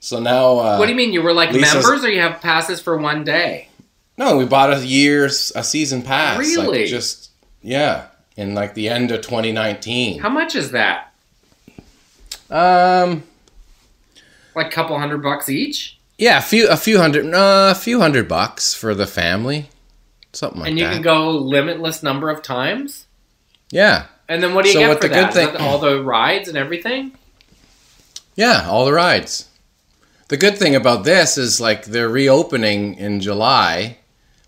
[0.00, 1.12] So now, uh, what do you mean?
[1.12, 3.68] You were like Lisa's- members or you have passes for one day?
[4.16, 6.36] No, we bought a year's a season pass.
[6.38, 6.86] like, Really?
[6.86, 7.30] just
[7.62, 10.18] yeah, in like the end of 2019.
[10.20, 11.12] How much is that?
[12.50, 13.22] Um,
[14.54, 15.98] Like a couple hundred bucks each?
[16.16, 19.68] yeah, a few a few hundred uh, a few hundred bucks for the family,
[20.32, 20.94] something like and you that.
[20.94, 23.06] can go limitless number of times?
[23.70, 25.34] yeah, And then what do you So get what for the that?
[25.34, 27.12] good thing- all the rides and everything?
[28.36, 29.46] yeah, all the rides.
[30.28, 33.96] The good thing about this is like they're reopening in July,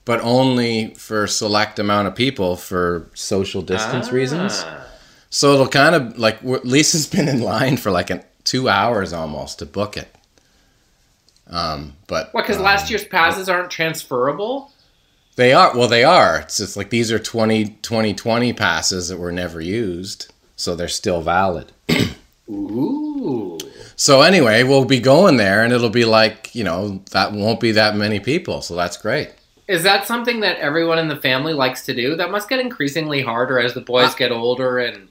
[0.04, 4.62] but only for select amount of people for social distance reasons.
[4.66, 4.86] Ah.
[5.30, 9.58] So it'll kind of like Lisa's been in line for like an, two hours almost
[9.60, 10.14] to book it.
[11.48, 12.42] Um, but What?
[12.42, 14.70] Because um, last year's passes aren't transferable.
[15.40, 16.40] They are well, they are.
[16.40, 21.22] It's just like these are 20, 2020 passes that were never used, so they're still
[21.22, 21.72] valid.
[22.50, 23.58] Ooh.
[23.96, 27.72] So anyway, we'll be going there, and it'll be like you know that won't be
[27.72, 29.32] that many people, so that's great.
[29.66, 32.16] Is that something that everyone in the family likes to do?
[32.16, 35.08] That must get increasingly harder as the boys Uh, get older and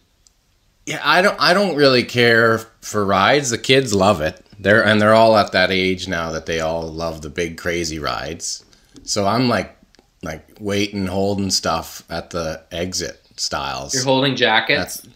[0.86, 1.38] Yeah, I don't.
[1.39, 3.49] I don't really care for rides.
[3.49, 4.45] The kids love it.
[4.59, 7.97] They're and they're all at that age now that they all love the big crazy
[7.97, 8.63] rides.
[9.03, 9.75] So I'm like,
[10.24, 13.93] like waiting, holding stuff at the exit styles.
[13.93, 14.97] you're holding jackets.
[14.97, 15.15] That's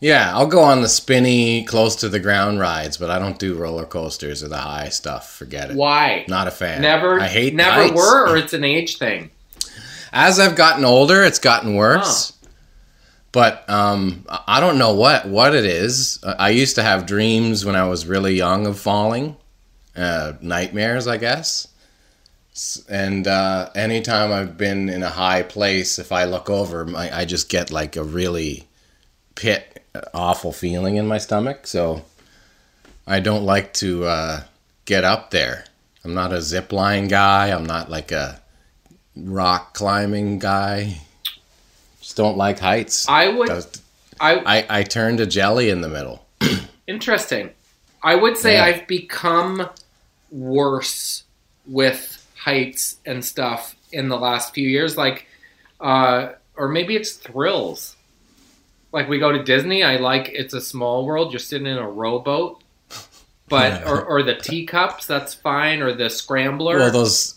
[0.00, 0.32] yeah.
[0.34, 3.86] I'll go on the spinny, close to the ground rides, but I don't do roller
[3.86, 5.32] coasters or the high stuff.
[5.32, 5.76] Forget it.
[5.76, 6.24] Why?
[6.28, 6.82] Not a fan.
[6.82, 7.94] Never, I hate never heights.
[7.94, 9.30] were, or it's an age thing.
[10.12, 12.32] As I've gotten older, it's gotten worse.
[13.32, 16.20] But um, I don't know what what it is.
[16.22, 19.36] I I used to have dreams when I was really young of falling,
[19.96, 21.66] uh, nightmares, I guess.
[22.88, 27.24] And uh, anytime I've been in a high place, if I look over, my, I
[27.24, 28.68] just get like a really
[29.34, 29.82] pit,
[30.12, 31.66] awful feeling in my stomach.
[31.66, 32.04] So
[33.06, 34.42] I don't like to uh,
[34.84, 35.64] get up there.
[36.04, 37.48] I'm not a zip line guy.
[37.48, 38.40] I'm not like a
[39.16, 40.98] rock climbing guy.
[42.00, 43.08] Just don't like heights.
[43.08, 43.50] I would.
[43.50, 43.58] I
[44.20, 46.24] I, I turn to jelly in the middle.
[46.86, 47.50] interesting.
[48.02, 48.64] I would say Yeah.
[48.64, 49.68] I've become
[50.30, 51.24] worse
[51.66, 52.13] with
[52.44, 54.98] heights and stuff in the last few years.
[54.98, 55.26] Like,
[55.80, 57.96] uh, or maybe it's thrills.
[58.92, 61.32] Like we go to Disney, I like it's a small world.
[61.32, 62.62] You're sitting in a rowboat,
[63.48, 66.78] but or, or the teacups, that's fine, or the scrambler.
[66.78, 67.34] Well, those,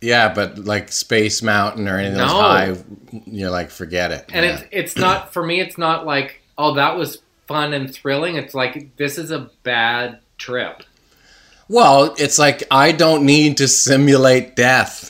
[0.00, 2.76] yeah, but like Space Mountain or anything of those high,
[3.24, 4.26] you're like, forget it.
[4.32, 4.58] and yeah.
[4.58, 5.60] it's it's not for me.
[5.60, 8.36] It's not like oh that was fun and thrilling.
[8.36, 10.84] It's like this is a bad trip.
[11.70, 15.06] Well, it's like I don't need to simulate death.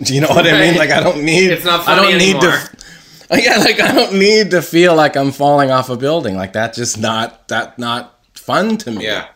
[0.04, 0.76] Do you know what I mean?
[0.76, 1.50] Like I don't need.
[1.52, 2.58] It's not funny I don't need anymore.
[2.58, 2.76] to.
[3.28, 6.36] Yeah, like I don't need to feel like I'm falling off a building.
[6.36, 9.02] Like that's just not that not fun to me.
[9.04, 9.26] Yeah.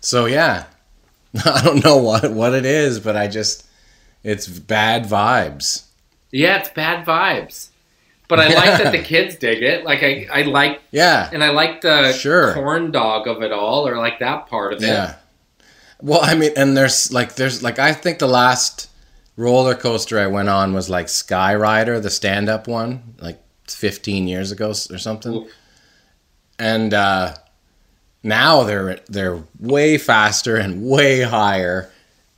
[0.00, 0.66] So yeah,
[1.44, 3.66] I don't know what what it is, but I just
[4.22, 5.86] it's bad vibes.
[6.30, 7.70] Yeah, it's bad vibes.
[8.28, 9.84] But I like that the kids dig it.
[9.84, 12.54] Like I, I like Yeah, and I like the Sure.
[12.54, 14.86] corn dog of it all, or like that part of it.
[14.86, 15.16] yeah.
[16.06, 18.88] Well, I mean, and there's like there's like I think the last
[19.36, 24.28] roller coaster I went on was like Sky Rider, the stand up one, like 15
[24.28, 25.48] years ago or something.
[26.60, 27.34] And uh,
[28.22, 31.90] now they're they're way faster and way higher.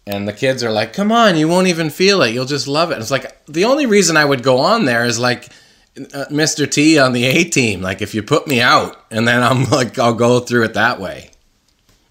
[0.07, 2.33] And the kids are like, "Come on, you won't even feel it.
[2.33, 5.19] You'll just love it." It's like the only reason I would go on there is
[5.19, 5.51] like
[6.15, 6.69] uh, Mr.
[6.71, 7.83] T on the A team.
[7.83, 10.99] Like if you put me out, and then I'm like, I'll go through it that
[10.99, 11.33] way.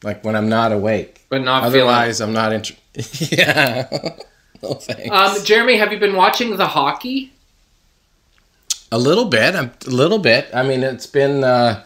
[0.04, 1.26] Like when I'm not awake.
[1.30, 3.32] But not Otherwise, I'm not interested.
[3.38, 3.88] yeah.
[4.64, 5.10] no thanks.
[5.10, 7.34] Um, Jeremy, have you been watching the hockey?
[8.92, 10.50] A little bit, a little bit.
[10.54, 11.84] I mean, it's been uh,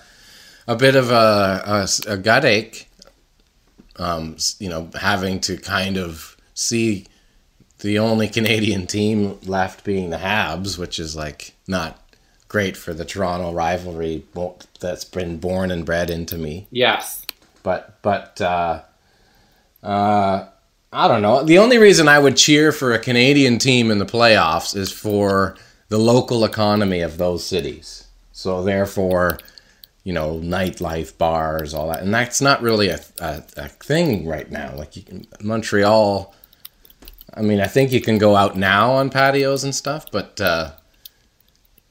[0.68, 2.88] a bit of a, a, a gut ache.
[3.96, 7.06] Um, you know, having to kind of see
[7.80, 11.98] the only Canadian team left being the Habs, which is like not
[12.48, 14.26] great for the Toronto rivalry
[14.80, 16.68] that's been born and bred into me.
[16.70, 17.21] Yes.
[17.64, 18.82] But but uh,
[19.84, 20.48] uh,
[20.92, 21.44] I don't know.
[21.44, 25.56] The only reason I would cheer for a Canadian team in the playoffs is for
[25.90, 28.08] the local economy of those cities.
[28.32, 29.40] So therefore,
[30.04, 34.50] you know, nightlife, bars, all that, and that's not really a a, a thing right
[34.52, 34.76] now.
[34.76, 36.36] Like can, Montreal.
[37.34, 40.72] I mean, I think you can go out now on patios and stuff, but uh,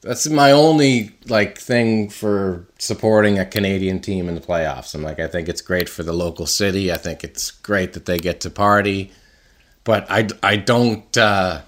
[0.01, 4.95] that's my only like thing for supporting a Canadian team in the playoffs.
[4.95, 6.91] I'm like, I think it's great for the local city.
[6.91, 9.11] I think it's great that they get to party,
[9.83, 11.61] but I, I don't uh,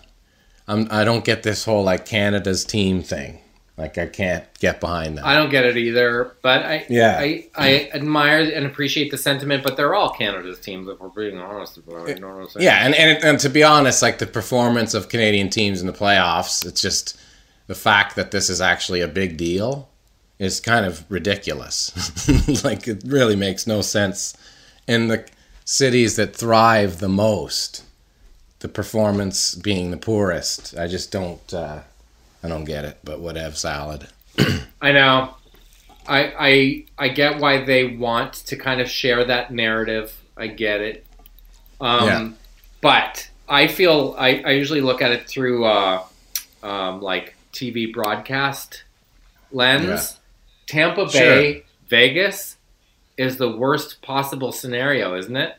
[0.68, 3.40] I'm I don't get this whole like Canada's team thing.
[3.78, 5.26] Like I can't get behind that.
[5.26, 7.18] I don't get it either, but I Yeah.
[7.20, 9.64] I, I admire and appreciate the sentiment.
[9.64, 12.18] But they're all Canada's teams, if we're being honest about it.
[12.18, 12.66] You know what I'm saying?
[12.66, 15.94] Yeah, and, and and to be honest, like the performance of Canadian teams in the
[15.94, 17.20] playoffs, it's just
[17.68, 19.90] the fact that this is actually a big deal
[20.40, 22.64] is kind of ridiculous.
[22.64, 24.36] like it really makes no sense
[24.88, 25.26] in the
[25.66, 27.84] cities that thrive the most.
[28.60, 30.78] The performance being the poorest.
[30.78, 31.54] I just don't.
[31.54, 31.82] Uh,
[32.42, 32.98] I don't get it.
[33.04, 34.08] But whatever, salad.
[34.82, 35.36] I know.
[36.08, 40.16] I I I get why they want to kind of share that narrative.
[40.38, 41.06] I get it.
[41.82, 42.30] Um, Yeah.
[42.82, 46.04] But I feel I, I usually look at it through uh,
[46.62, 48.84] um, like TV broadcast
[49.52, 49.86] lens.
[49.86, 50.06] Yeah.
[50.68, 51.22] Tampa Sure.
[51.22, 52.58] Bay, Vegas
[53.18, 55.56] is the worst possible scenario, isn't it?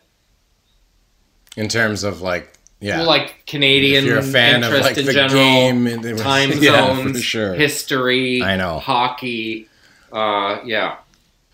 [1.57, 5.07] In terms of like, yeah, Well, like Canadian if you're a fan of like in
[5.07, 7.55] the general, game, were- time yeah, zones, for sure.
[7.55, 8.78] history, I know.
[8.80, 9.68] hockey.
[10.12, 10.97] Uh, yeah,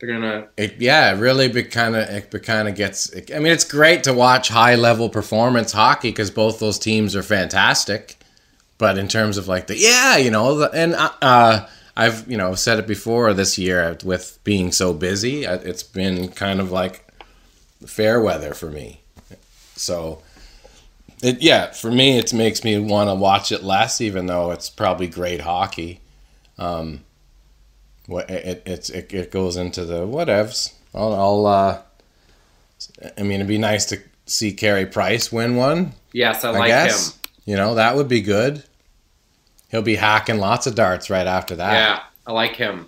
[0.00, 0.48] they're gonna.
[0.56, 3.12] It, yeah, it really be kind of it kind of gets.
[3.34, 7.22] I mean, it's great to watch high level performance hockey because both those teams are
[7.22, 8.16] fantastic.
[8.80, 12.38] But in terms of like the yeah, you know, the, and uh, uh, I've you
[12.38, 16.72] know said it before this year with being so busy, uh, it's been kind of
[16.72, 17.06] like
[17.86, 19.02] fair weather for me.
[19.76, 20.22] So.
[21.22, 24.70] It, yeah, for me, it makes me want to watch it less, even though it's
[24.70, 26.00] probably great hockey.
[26.56, 27.04] Um,
[28.06, 30.72] what it it's it, it goes into the whatevs.
[30.94, 31.82] I'll, I'll uh,
[33.18, 35.92] I mean, it'd be nice to see Carey Price win one.
[36.14, 37.20] Yes, I I, like guess him.
[37.44, 38.64] you know that would be good.
[39.70, 41.72] He'll be hacking lots of darts right after that.
[41.72, 42.86] Yeah, I like him.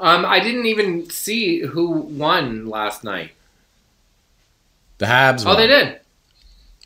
[0.00, 3.30] Um, I didn't even see who won last night.
[4.98, 5.44] The Habs.
[5.44, 5.56] Oh, won.
[5.56, 6.00] they did.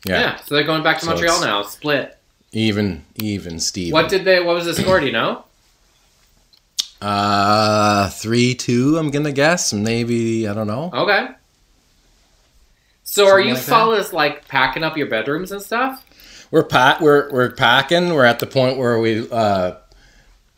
[0.05, 0.35] Yeah, Yeah.
[0.37, 1.63] so they're going back to So Montreal now.
[1.63, 2.17] Split.
[2.51, 3.93] even even Steve.
[3.93, 4.39] What did they?
[4.41, 4.99] What was the score?
[4.99, 5.43] Do you know?
[7.01, 8.97] Uh, three two.
[8.97, 9.73] I'm gonna guess.
[9.73, 10.89] Maybe I don't know.
[10.93, 11.27] Okay.
[13.03, 13.69] So are you like that.
[13.69, 16.03] fellas like packing up your bedrooms and stuff?
[16.53, 17.01] We're pat.
[17.01, 18.13] We're we're packing.
[18.13, 19.73] We're at the point where we uh,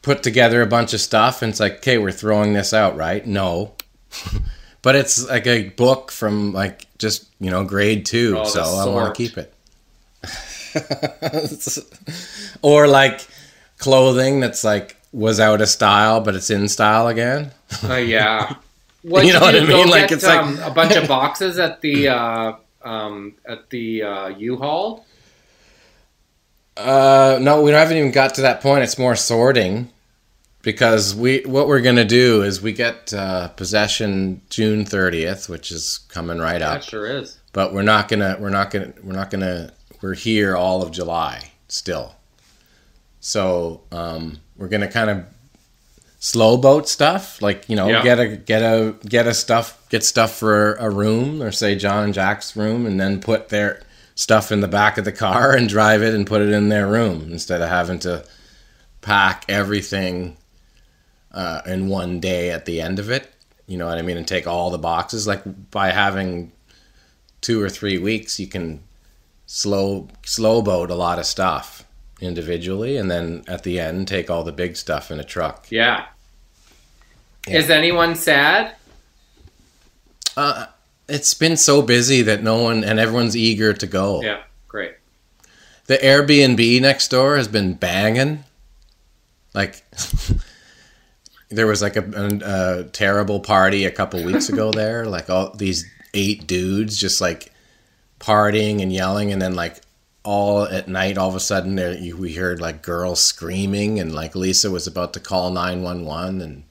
[0.01, 3.25] put together a bunch of stuff, and it's like, okay, we're throwing this out, right?
[3.25, 3.75] No,
[4.81, 8.85] but it's like a book from like just you know grade two, Oh, so I
[8.89, 9.53] want to keep it.
[12.61, 13.25] or like
[13.77, 17.51] clothing that's like was out of style, but it's in style again.
[17.81, 18.55] Uh, yeah.
[19.01, 19.87] What You know what I mean?
[19.87, 24.01] Like, get, it's like- um, a bunch of boxes at the uh, um, at the
[24.01, 25.05] uh, U-Haul.
[26.77, 28.83] Uh, no, we haven't even got to that point.
[28.83, 29.89] It's more sorting
[30.61, 35.99] because we what we're gonna do is we get uh, possession June thirtieth, which is
[36.09, 36.81] coming right up.
[36.81, 37.37] That sure is.
[37.53, 39.71] But we're not gonna we're not gonna we're not gonna
[40.01, 42.15] we're here all of July still.
[43.21, 45.25] So um, we're gonna kind of
[46.19, 48.03] slow boat stuff, like you know, Yeah.
[48.03, 52.03] get a get a get a stuff get stuff for a room, or say John
[52.03, 53.81] and Jack's room, and then put their
[54.15, 56.87] stuff in the back of the car and drive it and put it in their
[56.87, 58.25] room instead of having to
[59.01, 60.37] pack everything
[61.31, 63.31] uh, in one day at the end of it.
[63.67, 64.17] You know what I mean?
[64.17, 65.27] And take all the boxes.
[65.27, 66.51] Like by having
[67.41, 68.81] two or three weeks, you can
[69.47, 71.85] slow slow boat a lot of stuff
[72.21, 75.67] individually, and then at the end, take all the big stuff in a truck.
[75.69, 76.05] Yeah.
[77.47, 77.57] Yeah.
[77.57, 78.75] Is anyone sad?
[80.37, 80.67] Uh,
[81.07, 84.21] it's been so busy that no one and everyone's eager to go.
[84.21, 84.41] Yeah.
[84.67, 84.95] Great.
[85.85, 88.43] The Airbnb next door has been banging.
[89.53, 89.85] Like
[91.49, 95.05] there was like a, a, a terrible party a couple weeks ago there.
[95.05, 97.51] Like all these eight dudes just like
[98.19, 99.81] partying and yelling, and then like
[100.23, 104.15] all at night, all of a sudden there, you, we heard like girls screaming, and
[104.15, 106.63] like Lisa was about to call nine one one, and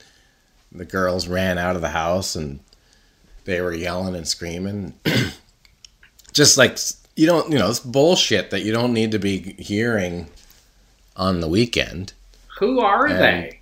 [0.73, 2.59] the girls ran out of the house and
[3.45, 4.95] they were yelling and screaming,
[6.33, 6.79] just like
[7.17, 10.29] you don't, you know, it's bullshit that you don't need to be hearing
[11.17, 12.13] on the weekend.
[12.59, 13.61] Who are And- they?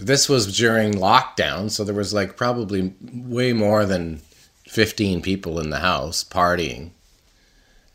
[0.00, 4.20] This was during lockdown, so there was like probably way more than
[4.68, 6.90] 15 people in the house partying.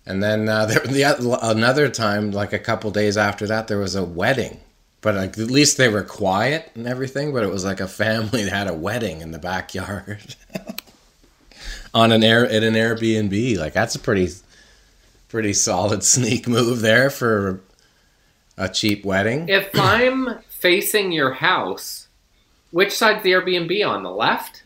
[0.06, 3.96] And then uh, there, the, another time, like a couple days after that, there was
[3.96, 4.60] a wedding.
[5.00, 7.32] But like, at least they were quiet and everything.
[7.32, 10.36] But it was like a family that had a wedding in the backyard
[11.94, 13.58] on an air at an Airbnb.
[13.58, 14.30] Like that's a pretty,
[15.30, 17.62] pretty solid sneak move there for
[18.58, 19.50] a cheap wedding.
[19.50, 22.08] If I'm facing your house,
[22.72, 24.04] which side's the Airbnb on?
[24.04, 24.64] The left?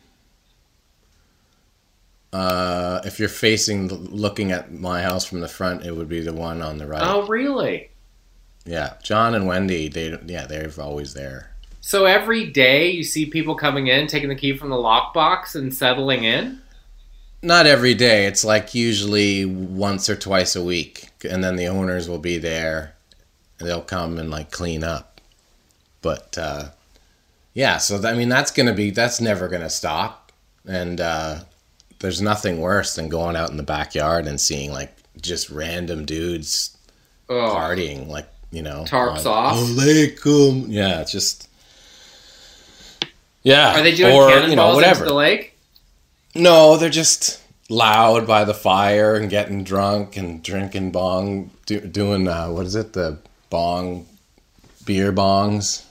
[2.33, 6.33] Uh, if you're facing, looking at my house from the front, it would be the
[6.33, 7.01] one on the right.
[7.01, 7.89] Oh, really?
[8.65, 11.51] Yeah, John and Wendy, they yeah, they're always there.
[11.79, 15.73] So every day you see people coming in, taking the key from the lockbox and
[15.73, 16.61] settling in?
[17.41, 18.25] Not every day.
[18.25, 22.95] It's like usually once or twice a week, and then the owners will be there.
[23.59, 25.21] They'll come and like clean up.
[26.01, 26.69] But uh,
[27.53, 30.31] yeah, so I mean that's gonna be that's never gonna stop,
[30.67, 31.39] and uh,
[31.99, 36.75] there's nothing worse than going out in the backyard and seeing like just random dudes
[37.29, 39.57] Oh, partying, like you know, Tarps on- off.
[39.57, 40.65] Aleikum.
[40.69, 41.49] Yeah, it's just
[43.43, 43.79] yeah.
[43.79, 44.99] Are they doing or, cannonballs you know, whatever.
[45.03, 45.56] into the lake?
[46.37, 52.27] No, they're just loud by the fire and getting drunk and drinking bong, do, doing
[52.27, 52.93] uh, what is it?
[52.93, 53.17] The
[53.49, 54.05] bong,
[54.85, 55.83] beer bongs,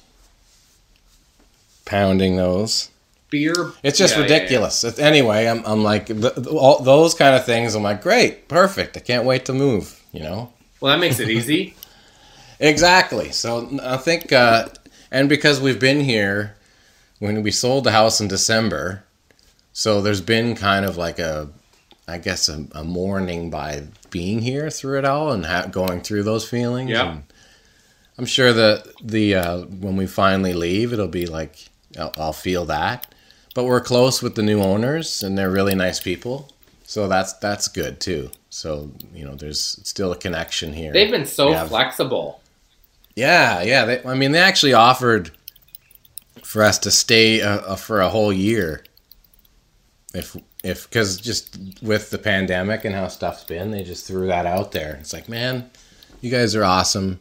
[1.84, 2.90] pounding those.
[3.28, 3.72] Beer.
[3.82, 4.34] It's just Yeah, yeah, yeah.
[4.34, 4.98] ridiculous.
[4.98, 7.74] Anyway, I'm, I'm like th- th- all those kind of things.
[7.74, 8.96] I'm like, great, perfect.
[8.96, 10.00] I can't wait to move.
[10.12, 10.52] You know.
[10.80, 11.74] Well, that makes it easy.
[12.60, 13.32] Exactly.
[13.32, 14.68] So I think, uh,
[15.10, 16.56] and because we've been here
[17.18, 19.02] when we sold the house in December,
[19.76, 21.50] so there's been kind of like a,
[22.08, 26.22] I guess, a, a mourning by being here through it all and ha- going through
[26.22, 26.88] those feelings.
[26.92, 27.18] Yeah.
[28.16, 31.68] I'm sure that the uh, when we finally leave, it'll be like
[31.98, 33.14] I'll, I'll feel that.
[33.54, 36.50] But we're close with the new owners, and they're really nice people.
[36.84, 38.30] So that's that's good too.
[38.48, 40.90] So you know, there's still a connection here.
[40.94, 42.40] They've been so have- flexible.
[43.14, 43.84] yeah, yeah.
[43.84, 45.32] They, I mean, they actually offered
[46.42, 48.82] for us to stay uh, uh, for a whole year.
[50.16, 54.46] If if because just with the pandemic and how stuff's been, they just threw that
[54.46, 54.96] out there.
[55.00, 55.70] It's like, man,
[56.20, 57.20] you guys are awesome.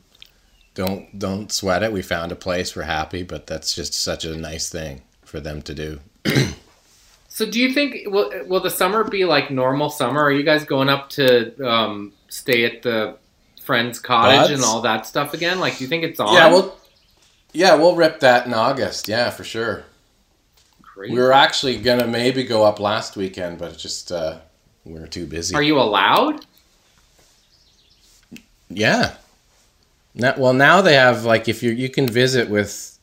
[0.73, 1.91] Don't don't sweat it.
[1.93, 2.75] We found a place.
[2.75, 5.99] We're happy, but that's just such a nice thing for them to do.
[7.35, 10.23] So, do you think will will the summer be like normal summer?
[10.23, 13.17] Are you guys going up to um, stay at the
[13.61, 15.59] friend's cottage and all that stuff again?
[15.59, 16.33] Like, do you think it's on?
[16.33, 16.77] Yeah, we'll
[17.51, 19.09] yeah we'll rip that in August.
[19.09, 19.83] Yeah, for sure.
[20.95, 21.13] Crazy.
[21.13, 24.39] We were actually gonna maybe go up last weekend, but it just uh,
[24.85, 25.53] we were too busy.
[25.53, 26.45] Are you allowed?
[28.69, 29.15] Yeah.
[30.13, 32.97] Now, well, now they have like if you you can visit with.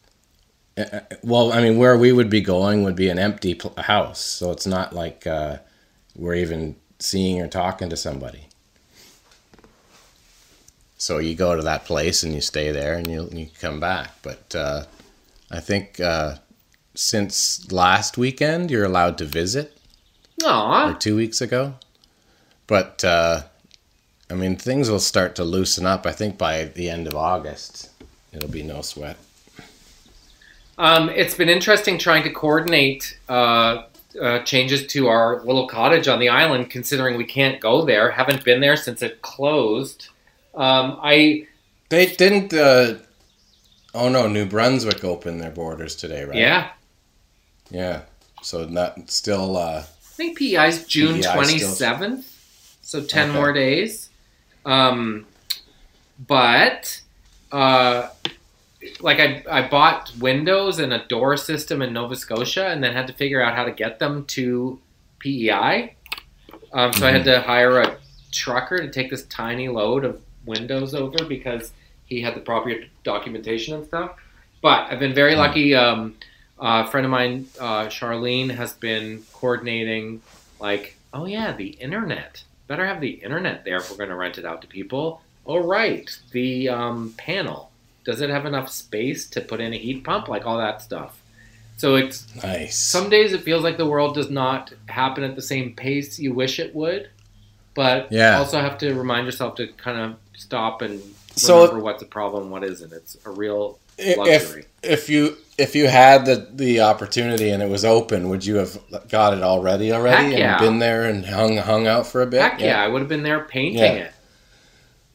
[0.79, 3.75] uh, uh, Well, I mean, where we would be going would be an empty pl-
[3.77, 5.59] house, so it's not like uh,
[6.17, 8.47] we're even seeing or talking to somebody.
[10.97, 14.13] So you go to that place and you stay there and you you come back.
[14.23, 14.85] But uh,
[15.51, 16.37] I think uh,
[16.95, 19.79] since last weekend you're allowed to visit
[20.91, 21.75] or two weeks ago.
[22.67, 23.43] But uh,
[24.31, 26.07] I mean, things will start to loosen up.
[26.07, 27.91] I think by the end of August,
[28.33, 29.17] it'll be no sweat.
[30.79, 33.85] Um, it's been interesting trying to coordinate uh,
[34.21, 38.11] uh, changes to our little cottage on the island, considering we can't go there.
[38.11, 40.09] Haven't been there since it closed.
[40.55, 41.47] Um, I
[41.91, 42.55] They didn't.
[42.55, 42.95] Uh,
[43.95, 46.37] oh no, New Brunswick opened their borders today, right?
[46.37, 46.71] yeah,
[47.73, 48.03] Yeah.
[48.43, 49.57] So not still.
[49.57, 52.27] Uh, I think PEI is June twenty seventh,
[52.83, 53.39] so ten Okay.
[53.39, 54.11] more days.
[54.67, 55.27] Um,
[56.27, 57.01] but
[57.51, 58.09] uh,
[59.01, 63.07] like I I bought windows and a door system in Nova Scotia, and then had
[63.07, 64.79] to figure out how to get them to
[65.21, 65.95] PEI.
[66.73, 67.97] Um, so I had to hire a
[68.33, 71.73] trucker to take this tiny load of windows over because
[72.07, 74.13] he had the proper documentation and stuff.
[74.63, 75.39] But I've been very Mhm.
[75.39, 75.75] lucky.
[75.75, 76.17] Um,
[76.63, 80.23] uh, a friend of mine, uh, Charlene, has been coordinating,
[80.61, 82.45] like, oh yeah, the internet.
[82.69, 85.21] Better have the internet there if we're going to rent it out to people.
[85.45, 87.71] Oh right, the um, panel.
[88.05, 90.29] Does it have enough space to put in a heat pump?
[90.29, 91.21] Like all that stuff.
[91.79, 92.77] So it's nice.
[92.79, 96.33] some days it feels like the world does not happen at the same pace you
[96.33, 97.09] wish it would,
[97.75, 98.39] but Yeah.
[98.39, 101.03] also have to remind yourself to kind of stop and
[101.35, 102.93] So- remember what's a problem, what isn't.
[102.93, 104.65] It's a real luxury.
[104.83, 108.79] if you if you had the the opportunity and it was open, would you have
[109.09, 110.53] got it already already Heck yeah.
[110.57, 112.41] and been there and hung hung out for a bit?
[112.41, 113.93] Heck yeah, I would have been there painting Yeah.
[113.93, 114.13] it.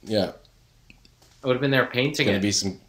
[0.04, 0.32] yeah.
[1.44, 2.42] I would have been there painting it.
[2.42, 2.80] be some.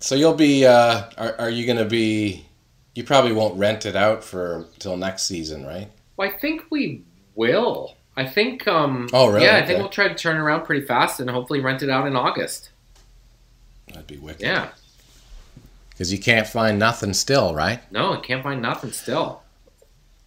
[0.00, 0.64] So you'll be.
[0.66, 2.46] Uh, are are you gonna be?
[2.94, 5.88] You probably won't rent it out for till next season, right?
[6.16, 7.02] Well, I think we
[7.34, 7.96] will.
[8.16, 8.66] I think.
[8.68, 9.46] Um, Oh, really?
[9.46, 12.06] Yeah, I think we'll try to turn around pretty fast and hopefully rent it out
[12.06, 12.70] in August.
[13.88, 14.42] That'd be wicked.
[14.42, 14.68] Yeah.
[16.02, 17.78] Because you can't find nothing still, right?
[17.92, 19.40] No, I can't find nothing still.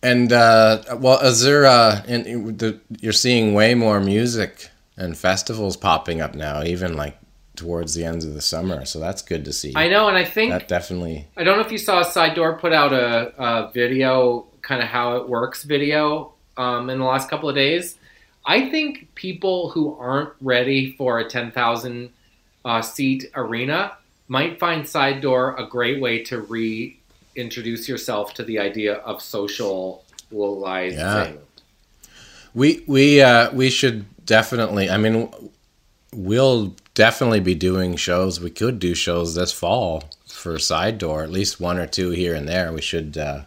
[0.01, 1.65] And uh, well, is there?
[1.65, 7.17] Uh, in the, you're seeing way more music and festivals popping up now, even like
[7.57, 8.85] towards the ends of the summer.
[8.85, 9.73] So that's good to see.
[9.75, 11.27] I know, and I think that definitely.
[11.35, 14.87] I don't know if you saw Side Door put out a, a video, kind of
[14.87, 17.97] how it works video um, in the last couple of days.
[18.45, 22.09] I think people who aren't ready for a 10,000
[22.63, 23.97] uh, seat arena
[24.27, 30.99] might find Side Door a great way to reintroduce yourself to the idea of socializing.
[30.99, 31.33] Yeah.
[32.53, 34.89] We we uh, we should definitely.
[34.89, 35.31] I mean,
[36.13, 38.39] we'll definitely be doing shows.
[38.39, 42.33] We could do shows this fall for Side Door, at least one or two here
[42.33, 42.71] and there.
[42.71, 43.41] We should uh,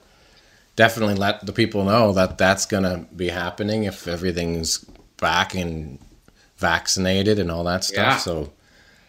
[0.76, 4.84] definitely let the people know that that's gonna be happening if everything's
[5.16, 5.98] back and
[6.58, 7.96] vaccinated and all that stuff.
[7.96, 8.16] Yeah.
[8.18, 8.52] So.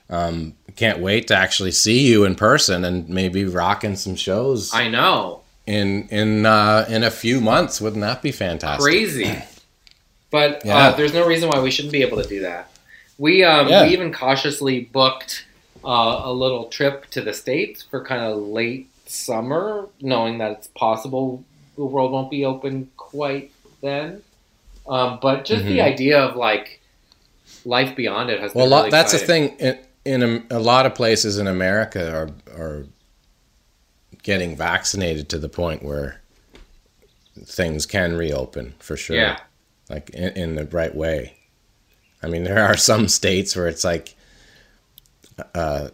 [0.09, 4.87] Um, can't wait to actually see you in person and maybe rocking some shows I
[4.87, 5.41] know.
[5.67, 7.79] in in uh, in a few months.
[7.81, 8.83] Wouldn't that be fantastic?
[8.83, 9.37] crazy.
[10.31, 10.77] But Yeah.
[10.89, 12.69] uh, there's no reason why we shouldn't be able to do that.
[13.17, 13.83] We um, Yeah.
[13.87, 15.45] we even cautiously booked
[15.83, 20.67] uh, a little trip to the states for kind of late summer, knowing that it's
[20.67, 21.43] possible
[21.77, 23.51] the world won't be open quite
[23.81, 24.21] then.
[24.87, 25.83] Um, but just the Mhm.
[25.93, 26.79] idea of like
[27.65, 29.55] life beyond it has Well, been really that's the thing.
[29.57, 29.79] In,
[30.09, 32.29] in a, a lot of places in America are
[32.59, 32.85] are
[34.23, 36.19] getting vaccinated to the point where
[37.45, 39.15] things can reopen for sure.
[39.15, 39.39] Yeah.
[39.89, 41.35] like in, in the right way.
[42.21, 44.15] I mean, there are some states where it's like
[45.55, 45.89] uh,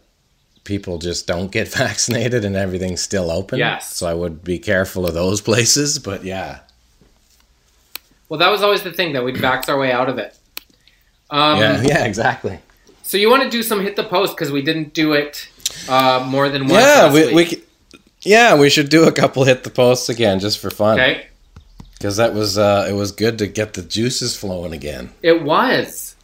[0.64, 3.60] people just don't get vaccinated and everything's still open.
[3.60, 3.96] Yes.
[3.96, 6.00] So I would be careful of those places.
[6.00, 6.62] But yeah,
[8.30, 10.38] Well, that was always the thing that we'd vax our way out of it.
[11.30, 12.60] Um, yeah, yeah, exactly.
[13.06, 15.48] So you want to do some hit the post because we didn't do it
[15.88, 16.84] uh, more than once.
[16.84, 17.64] Yeah, we, we
[18.22, 21.00] yeah we should do a couple hit the posts again just for fun.
[21.00, 21.28] okay.
[21.94, 25.12] because that was uh, it was good to get the juices flowing again.
[25.22, 26.16] It was.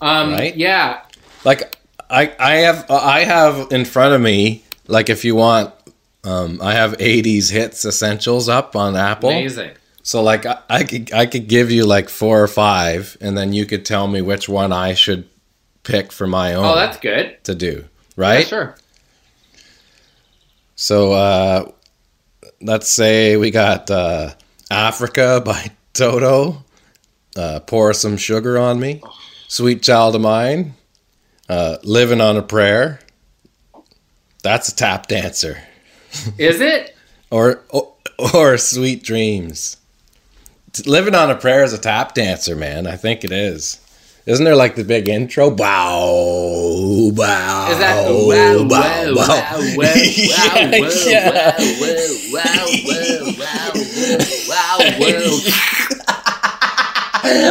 [0.00, 0.56] Um, Right?
[0.56, 1.02] Yeah.
[1.44, 1.76] Like
[2.08, 5.74] I I have I have in front of me like if you want
[6.22, 9.30] um, I have 80s hits essentials up on Apple.
[9.30, 9.72] Amazing.
[10.04, 13.52] So like I, I could I could give you like four or five and then
[13.52, 15.28] you could tell me which one I should
[15.90, 17.42] pick for my own Oh, that's good.
[17.44, 17.86] to do, Yeah,
[18.16, 18.46] right?
[18.46, 18.76] sure.
[20.76, 21.70] So uh,
[22.60, 24.34] let's say we got uh,
[24.70, 26.64] Africa by Toto.
[27.36, 29.02] Uh, Pour some sugar on me.
[29.48, 30.74] Sweet child of mine.
[31.48, 33.00] Uh, living on a prayer.
[34.42, 35.58] That's a tap dancer.
[36.38, 36.96] Is it?
[37.30, 37.92] Or or,
[38.34, 39.76] or sweet dreams.
[40.86, 42.86] Living on a prayer is a tap dancer, man.
[42.86, 43.78] I think it is.
[44.26, 45.50] Isn't there like the big intro?
[45.50, 47.70] Bow, bow.
[47.72, 48.68] Is that wow, bow, wow, bow.
[48.68, 49.88] wow, wow, wow, wow, wow,
[50.28, 50.36] wow,
[52.32, 52.64] wow,
[54.48, 55.40] wow, wow, wow,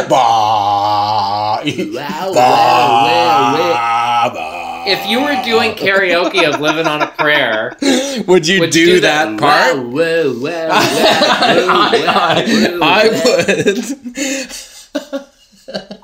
[0.08, 1.62] Bah.
[1.62, 4.30] wow, Bah, wow, wow.
[4.34, 4.84] bah.
[4.86, 7.76] If you were doing karaoke of "Living on a Prayer,"
[8.26, 9.76] would you would do, you do that, part?
[9.76, 11.54] Wow, wow, wow, I,
[12.06, 12.34] wow,
[12.82, 13.22] I wow.
[15.12, 15.26] would.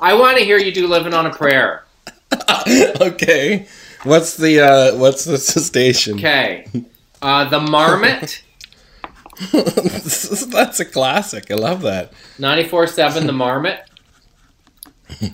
[0.00, 1.84] I want to hear you do "Living on a Prayer."
[3.00, 3.66] okay.
[4.04, 6.18] What's the uh what's the station?
[6.18, 6.66] Okay.
[7.22, 8.42] Uh, the Marmot,
[9.52, 11.50] That's a classic.
[11.50, 12.12] I love that.
[12.38, 13.80] 94.7 The Marmot.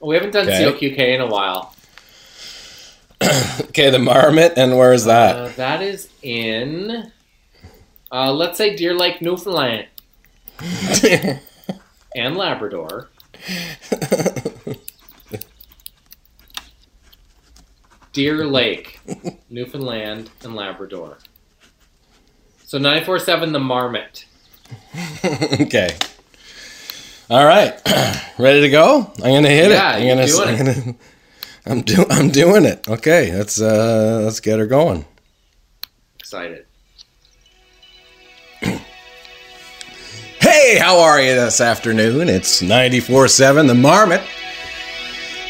[0.00, 0.64] We haven't done Okay.
[0.64, 1.74] COQK in a while.
[3.68, 5.36] Okay, the marmot, and where's that?
[5.36, 7.10] Uh, that is in,
[8.10, 9.86] uh, let's say Deer Lake, Newfoundland,
[12.16, 13.10] and Labrador.
[18.12, 19.00] Deer Lake,
[19.48, 21.18] Newfoundland, and Labrador.
[22.64, 24.26] So 94.7 The Marmot.
[25.60, 25.96] okay.
[27.30, 27.80] All right.
[28.38, 29.12] Ready to go?
[29.16, 30.02] I'm gonna hit Yeah, it.
[30.02, 30.84] I'm gonna, doing I'm, it.
[30.84, 30.96] gonna
[31.66, 32.88] I'm do I'm doing it.
[32.88, 35.04] Okay, let's uh let's get her going.
[36.18, 36.66] Excited.
[40.52, 42.28] Hey, how are you this afternoon?
[42.28, 44.20] It's 94.7 The Marmot.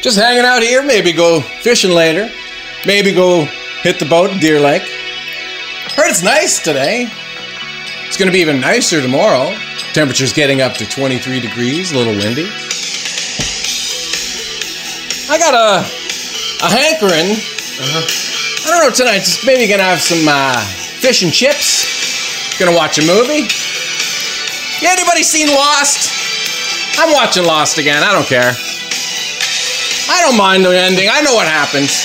[0.01, 0.81] Just hanging out here.
[0.81, 2.29] Maybe go fishing later.
[2.85, 3.43] Maybe go
[3.81, 4.83] hit the boat at Deer Lake.
[5.97, 7.09] Heard it's nice today.
[8.07, 9.53] It's going to be even nicer tomorrow.
[9.91, 12.47] Temperature's getting up to 23 degrees, a little windy.
[15.29, 15.83] I got a,
[16.63, 17.35] a hankering.
[18.63, 19.19] I don't know tonight.
[19.19, 20.61] Just maybe gonna have some uh,
[21.01, 22.57] fish and chips.
[22.57, 23.49] Gonna watch a movie.
[24.83, 26.11] Yeah, anybody seen Lost?
[26.99, 28.03] I'm watching Lost again.
[28.03, 28.51] I don't care.
[30.11, 31.07] I don't mind the ending.
[31.09, 32.03] I know what happens.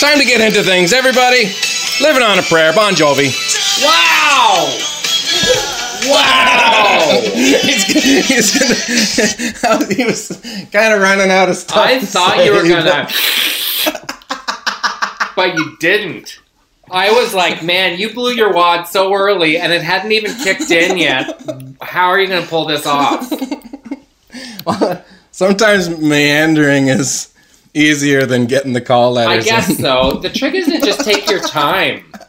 [0.00, 0.92] Time to get into things.
[0.92, 1.54] Everybody,
[2.02, 2.72] living on a prayer.
[2.72, 3.30] Bon Jovi.
[3.84, 4.74] Wow!
[6.10, 7.20] Wow!
[7.32, 7.84] he's,
[8.26, 10.36] he's gonna, he was
[10.72, 11.76] kind of running out of stuff.
[11.76, 13.08] I thought you were gonna,
[15.36, 16.40] but you didn't.
[16.90, 20.70] I was like, man, you blew your wad so early, and it hadn't even kicked
[20.70, 21.40] in yet.
[21.80, 23.30] How are you gonna pull this off?
[25.30, 27.32] Sometimes meandering is
[27.74, 29.44] easier than getting the call letters.
[29.44, 29.76] I guess in.
[29.76, 30.12] so.
[30.22, 32.04] The trick is to just take your time.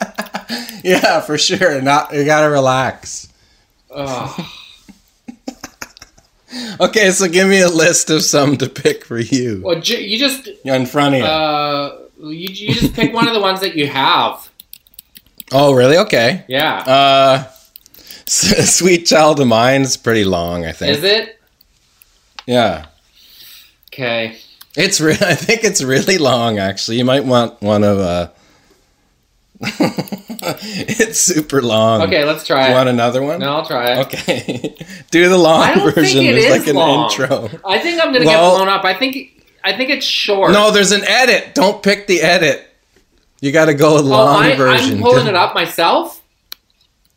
[0.84, 1.82] Yeah, for sure.
[1.82, 3.28] Not you gotta relax.
[3.90, 4.46] Ugh.
[6.80, 10.48] Okay, so give me a list of some to pick for you Well, you just
[10.64, 11.26] in front of you.
[11.26, 14.50] uh, you, you just pick one of the ones that you have.
[15.52, 15.98] oh, really?
[15.98, 16.44] Okay.
[16.48, 16.78] Yeah.
[16.80, 17.44] Uh,
[18.28, 20.66] Sweet Child of Mine is pretty long.
[20.66, 20.98] I think.
[20.98, 21.40] Is it?
[22.48, 22.86] Yeah,
[23.88, 24.38] Okay.
[24.76, 26.60] it's re- I think it's really long.
[26.60, 27.98] Actually, you might want one of.
[28.00, 28.30] Uh...
[29.62, 32.02] it's super long.
[32.04, 32.76] Okay, let's try You it.
[32.76, 33.40] want another one?
[33.40, 34.06] No, I'll try it.
[34.06, 34.76] Okay.
[35.12, 36.26] Do the long I don't think version.
[36.26, 37.10] it There's is like an long.
[37.10, 37.50] intro.
[37.66, 38.84] I think I'm gonna Well- get blown up.
[38.86, 39.35] I think
[39.66, 40.52] I think it's short.
[40.52, 41.56] No, there's an edit.
[41.56, 42.66] Don't pick the edit.
[43.42, 44.98] You got to go with oh, long I, version.
[44.98, 46.22] I'm pulling it up myself.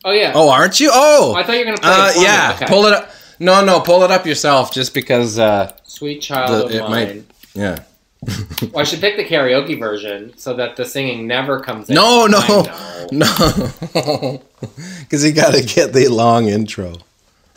[0.03, 0.31] Oh yeah.
[0.33, 0.89] Oh, aren't you?
[0.91, 2.53] Oh, I thought you were gonna play uh, yeah.
[2.55, 2.65] Okay.
[2.65, 3.11] Pull it up.
[3.39, 5.37] No, no, pull it up yourself, just because.
[5.37, 6.89] Uh, Sweet child The- of it mine.
[6.89, 7.79] might- yeah.
[8.73, 11.95] Well, I should pick the karaoke version so that the singing never comes in.
[11.95, 12.41] No, no,
[13.11, 14.41] no,
[14.99, 16.95] because you got to get the long intro.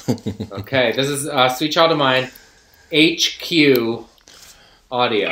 [0.08, 2.30] Okay, this is uh, Sweet Child of Mine,
[2.94, 4.06] HQ
[4.92, 5.28] audio.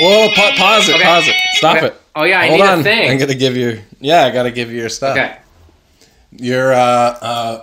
[0.00, 1.04] Whoa, pa- pause it, Okay.
[1.04, 1.86] pause it, stop Okay.
[1.88, 1.94] it.
[2.16, 2.86] Oh yeah, I Hold need on.
[2.86, 3.80] I'm gonna give you.
[4.00, 5.16] Yeah, I gotta give you your stuff.
[5.16, 5.36] Okay.
[6.32, 6.78] You're uh,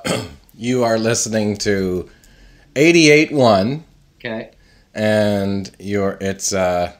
[0.05, 0.23] uh,
[0.57, 2.09] you are listening to
[2.75, 3.81] 88.1
[4.19, 4.51] Okay.
[4.93, 6.91] and you're it's uh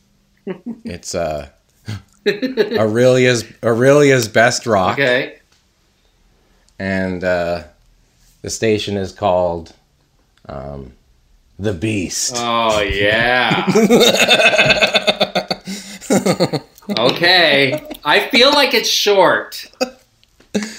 [0.84, 1.48] it's uh
[2.26, 5.38] Orillia's Orillia's best rock Okay.
[6.78, 7.64] and uh
[8.42, 9.72] the station is called
[10.48, 10.92] um
[11.58, 12.34] The Beast.
[12.36, 13.64] Oh yeah.
[16.98, 17.80] okay.
[18.04, 19.66] I feel like it's short.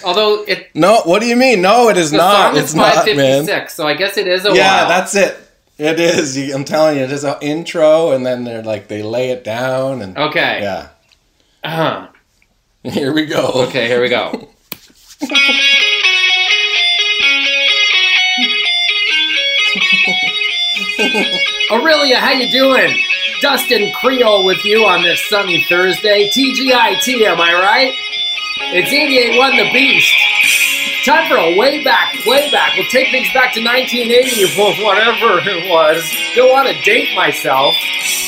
[0.03, 1.61] Although it no, what do you mean?
[1.61, 2.55] No, it is not.
[2.57, 3.67] It's is not, man.
[3.69, 4.89] so I guess it is a Yeah, while.
[4.89, 5.38] that's it.
[5.78, 6.38] It is.
[6.53, 10.17] I'm telling you, there's an intro, and then they're like they lay it down, and
[10.17, 10.59] okay.
[10.61, 10.89] yeah.
[11.63, 12.07] Uh-huh.
[12.84, 13.47] Here we go.
[13.67, 14.47] Okay, here we go.
[21.72, 22.97] Orillia, how you doing?
[23.41, 26.30] Dustin Creole with you on this sunny Thursday.
[26.30, 27.93] TGIT, am I right?
[28.76, 30.13] It's 88-1 The Beast.
[31.05, 32.76] Time for a way back, way back.
[32.76, 36.03] We'll take things back to 1980 or whatever it was.
[36.36, 37.76] Don't want to date myself.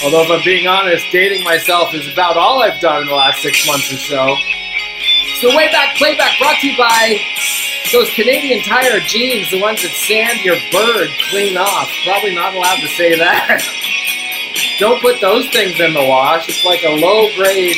[0.03, 3.41] Although, if I'm being honest, dating myself is about all I've done in the last
[3.41, 4.35] six months or so.
[5.41, 7.19] So, way back, playback brought to you by
[7.91, 11.87] those Canadian Tire jeans, the ones that sand your bird clean off.
[12.05, 13.61] Probably not allowed to say that.
[14.79, 16.47] Don't put those things in the wash.
[16.49, 17.77] It's like a low grade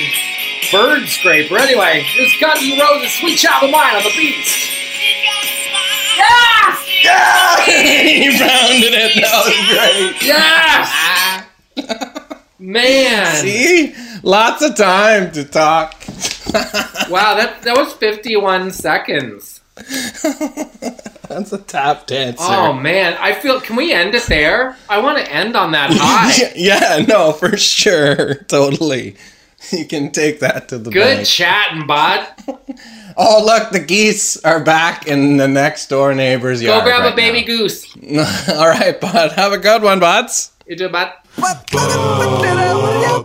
[0.71, 1.57] bird scraper.
[1.57, 4.69] Anyway, this is Guns N' Roses, Sweet Child of Mine on the Beast.
[6.17, 6.75] Yes!
[7.03, 7.65] Yeah,
[8.23, 9.15] you rounded it.
[9.21, 10.21] That was great.
[10.23, 11.09] Yes!
[12.59, 13.35] Man.
[13.37, 15.95] See, lots of time to talk.
[17.09, 19.58] Wow, that, that was 51 seconds.
[21.29, 22.37] That's a tap dancer.
[22.41, 23.15] Oh, man.
[23.19, 23.61] I feel.
[23.61, 24.75] Can we end it there?
[24.89, 26.51] I want to end on that high.
[26.55, 29.15] yeah, yeah, no, for sure, totally.
[29.71, 31.27] You can take that to the Good bank.
[31.27, 32.25] chatting, bud.
[33.17, 36.85] Oh, look, the geese are back in the next door neighbor's Go yard.
[36.85, 37.47] Go grab right a baby now.
[37.47, 37.85] goose.
[38.49, 39.33] All right, bud.
[39.33, 40.51] Have a good one, buds.
[40.65, 41.11] You do, bud.
[41.37, 43.18] Ba-ba-da-ba-da-da.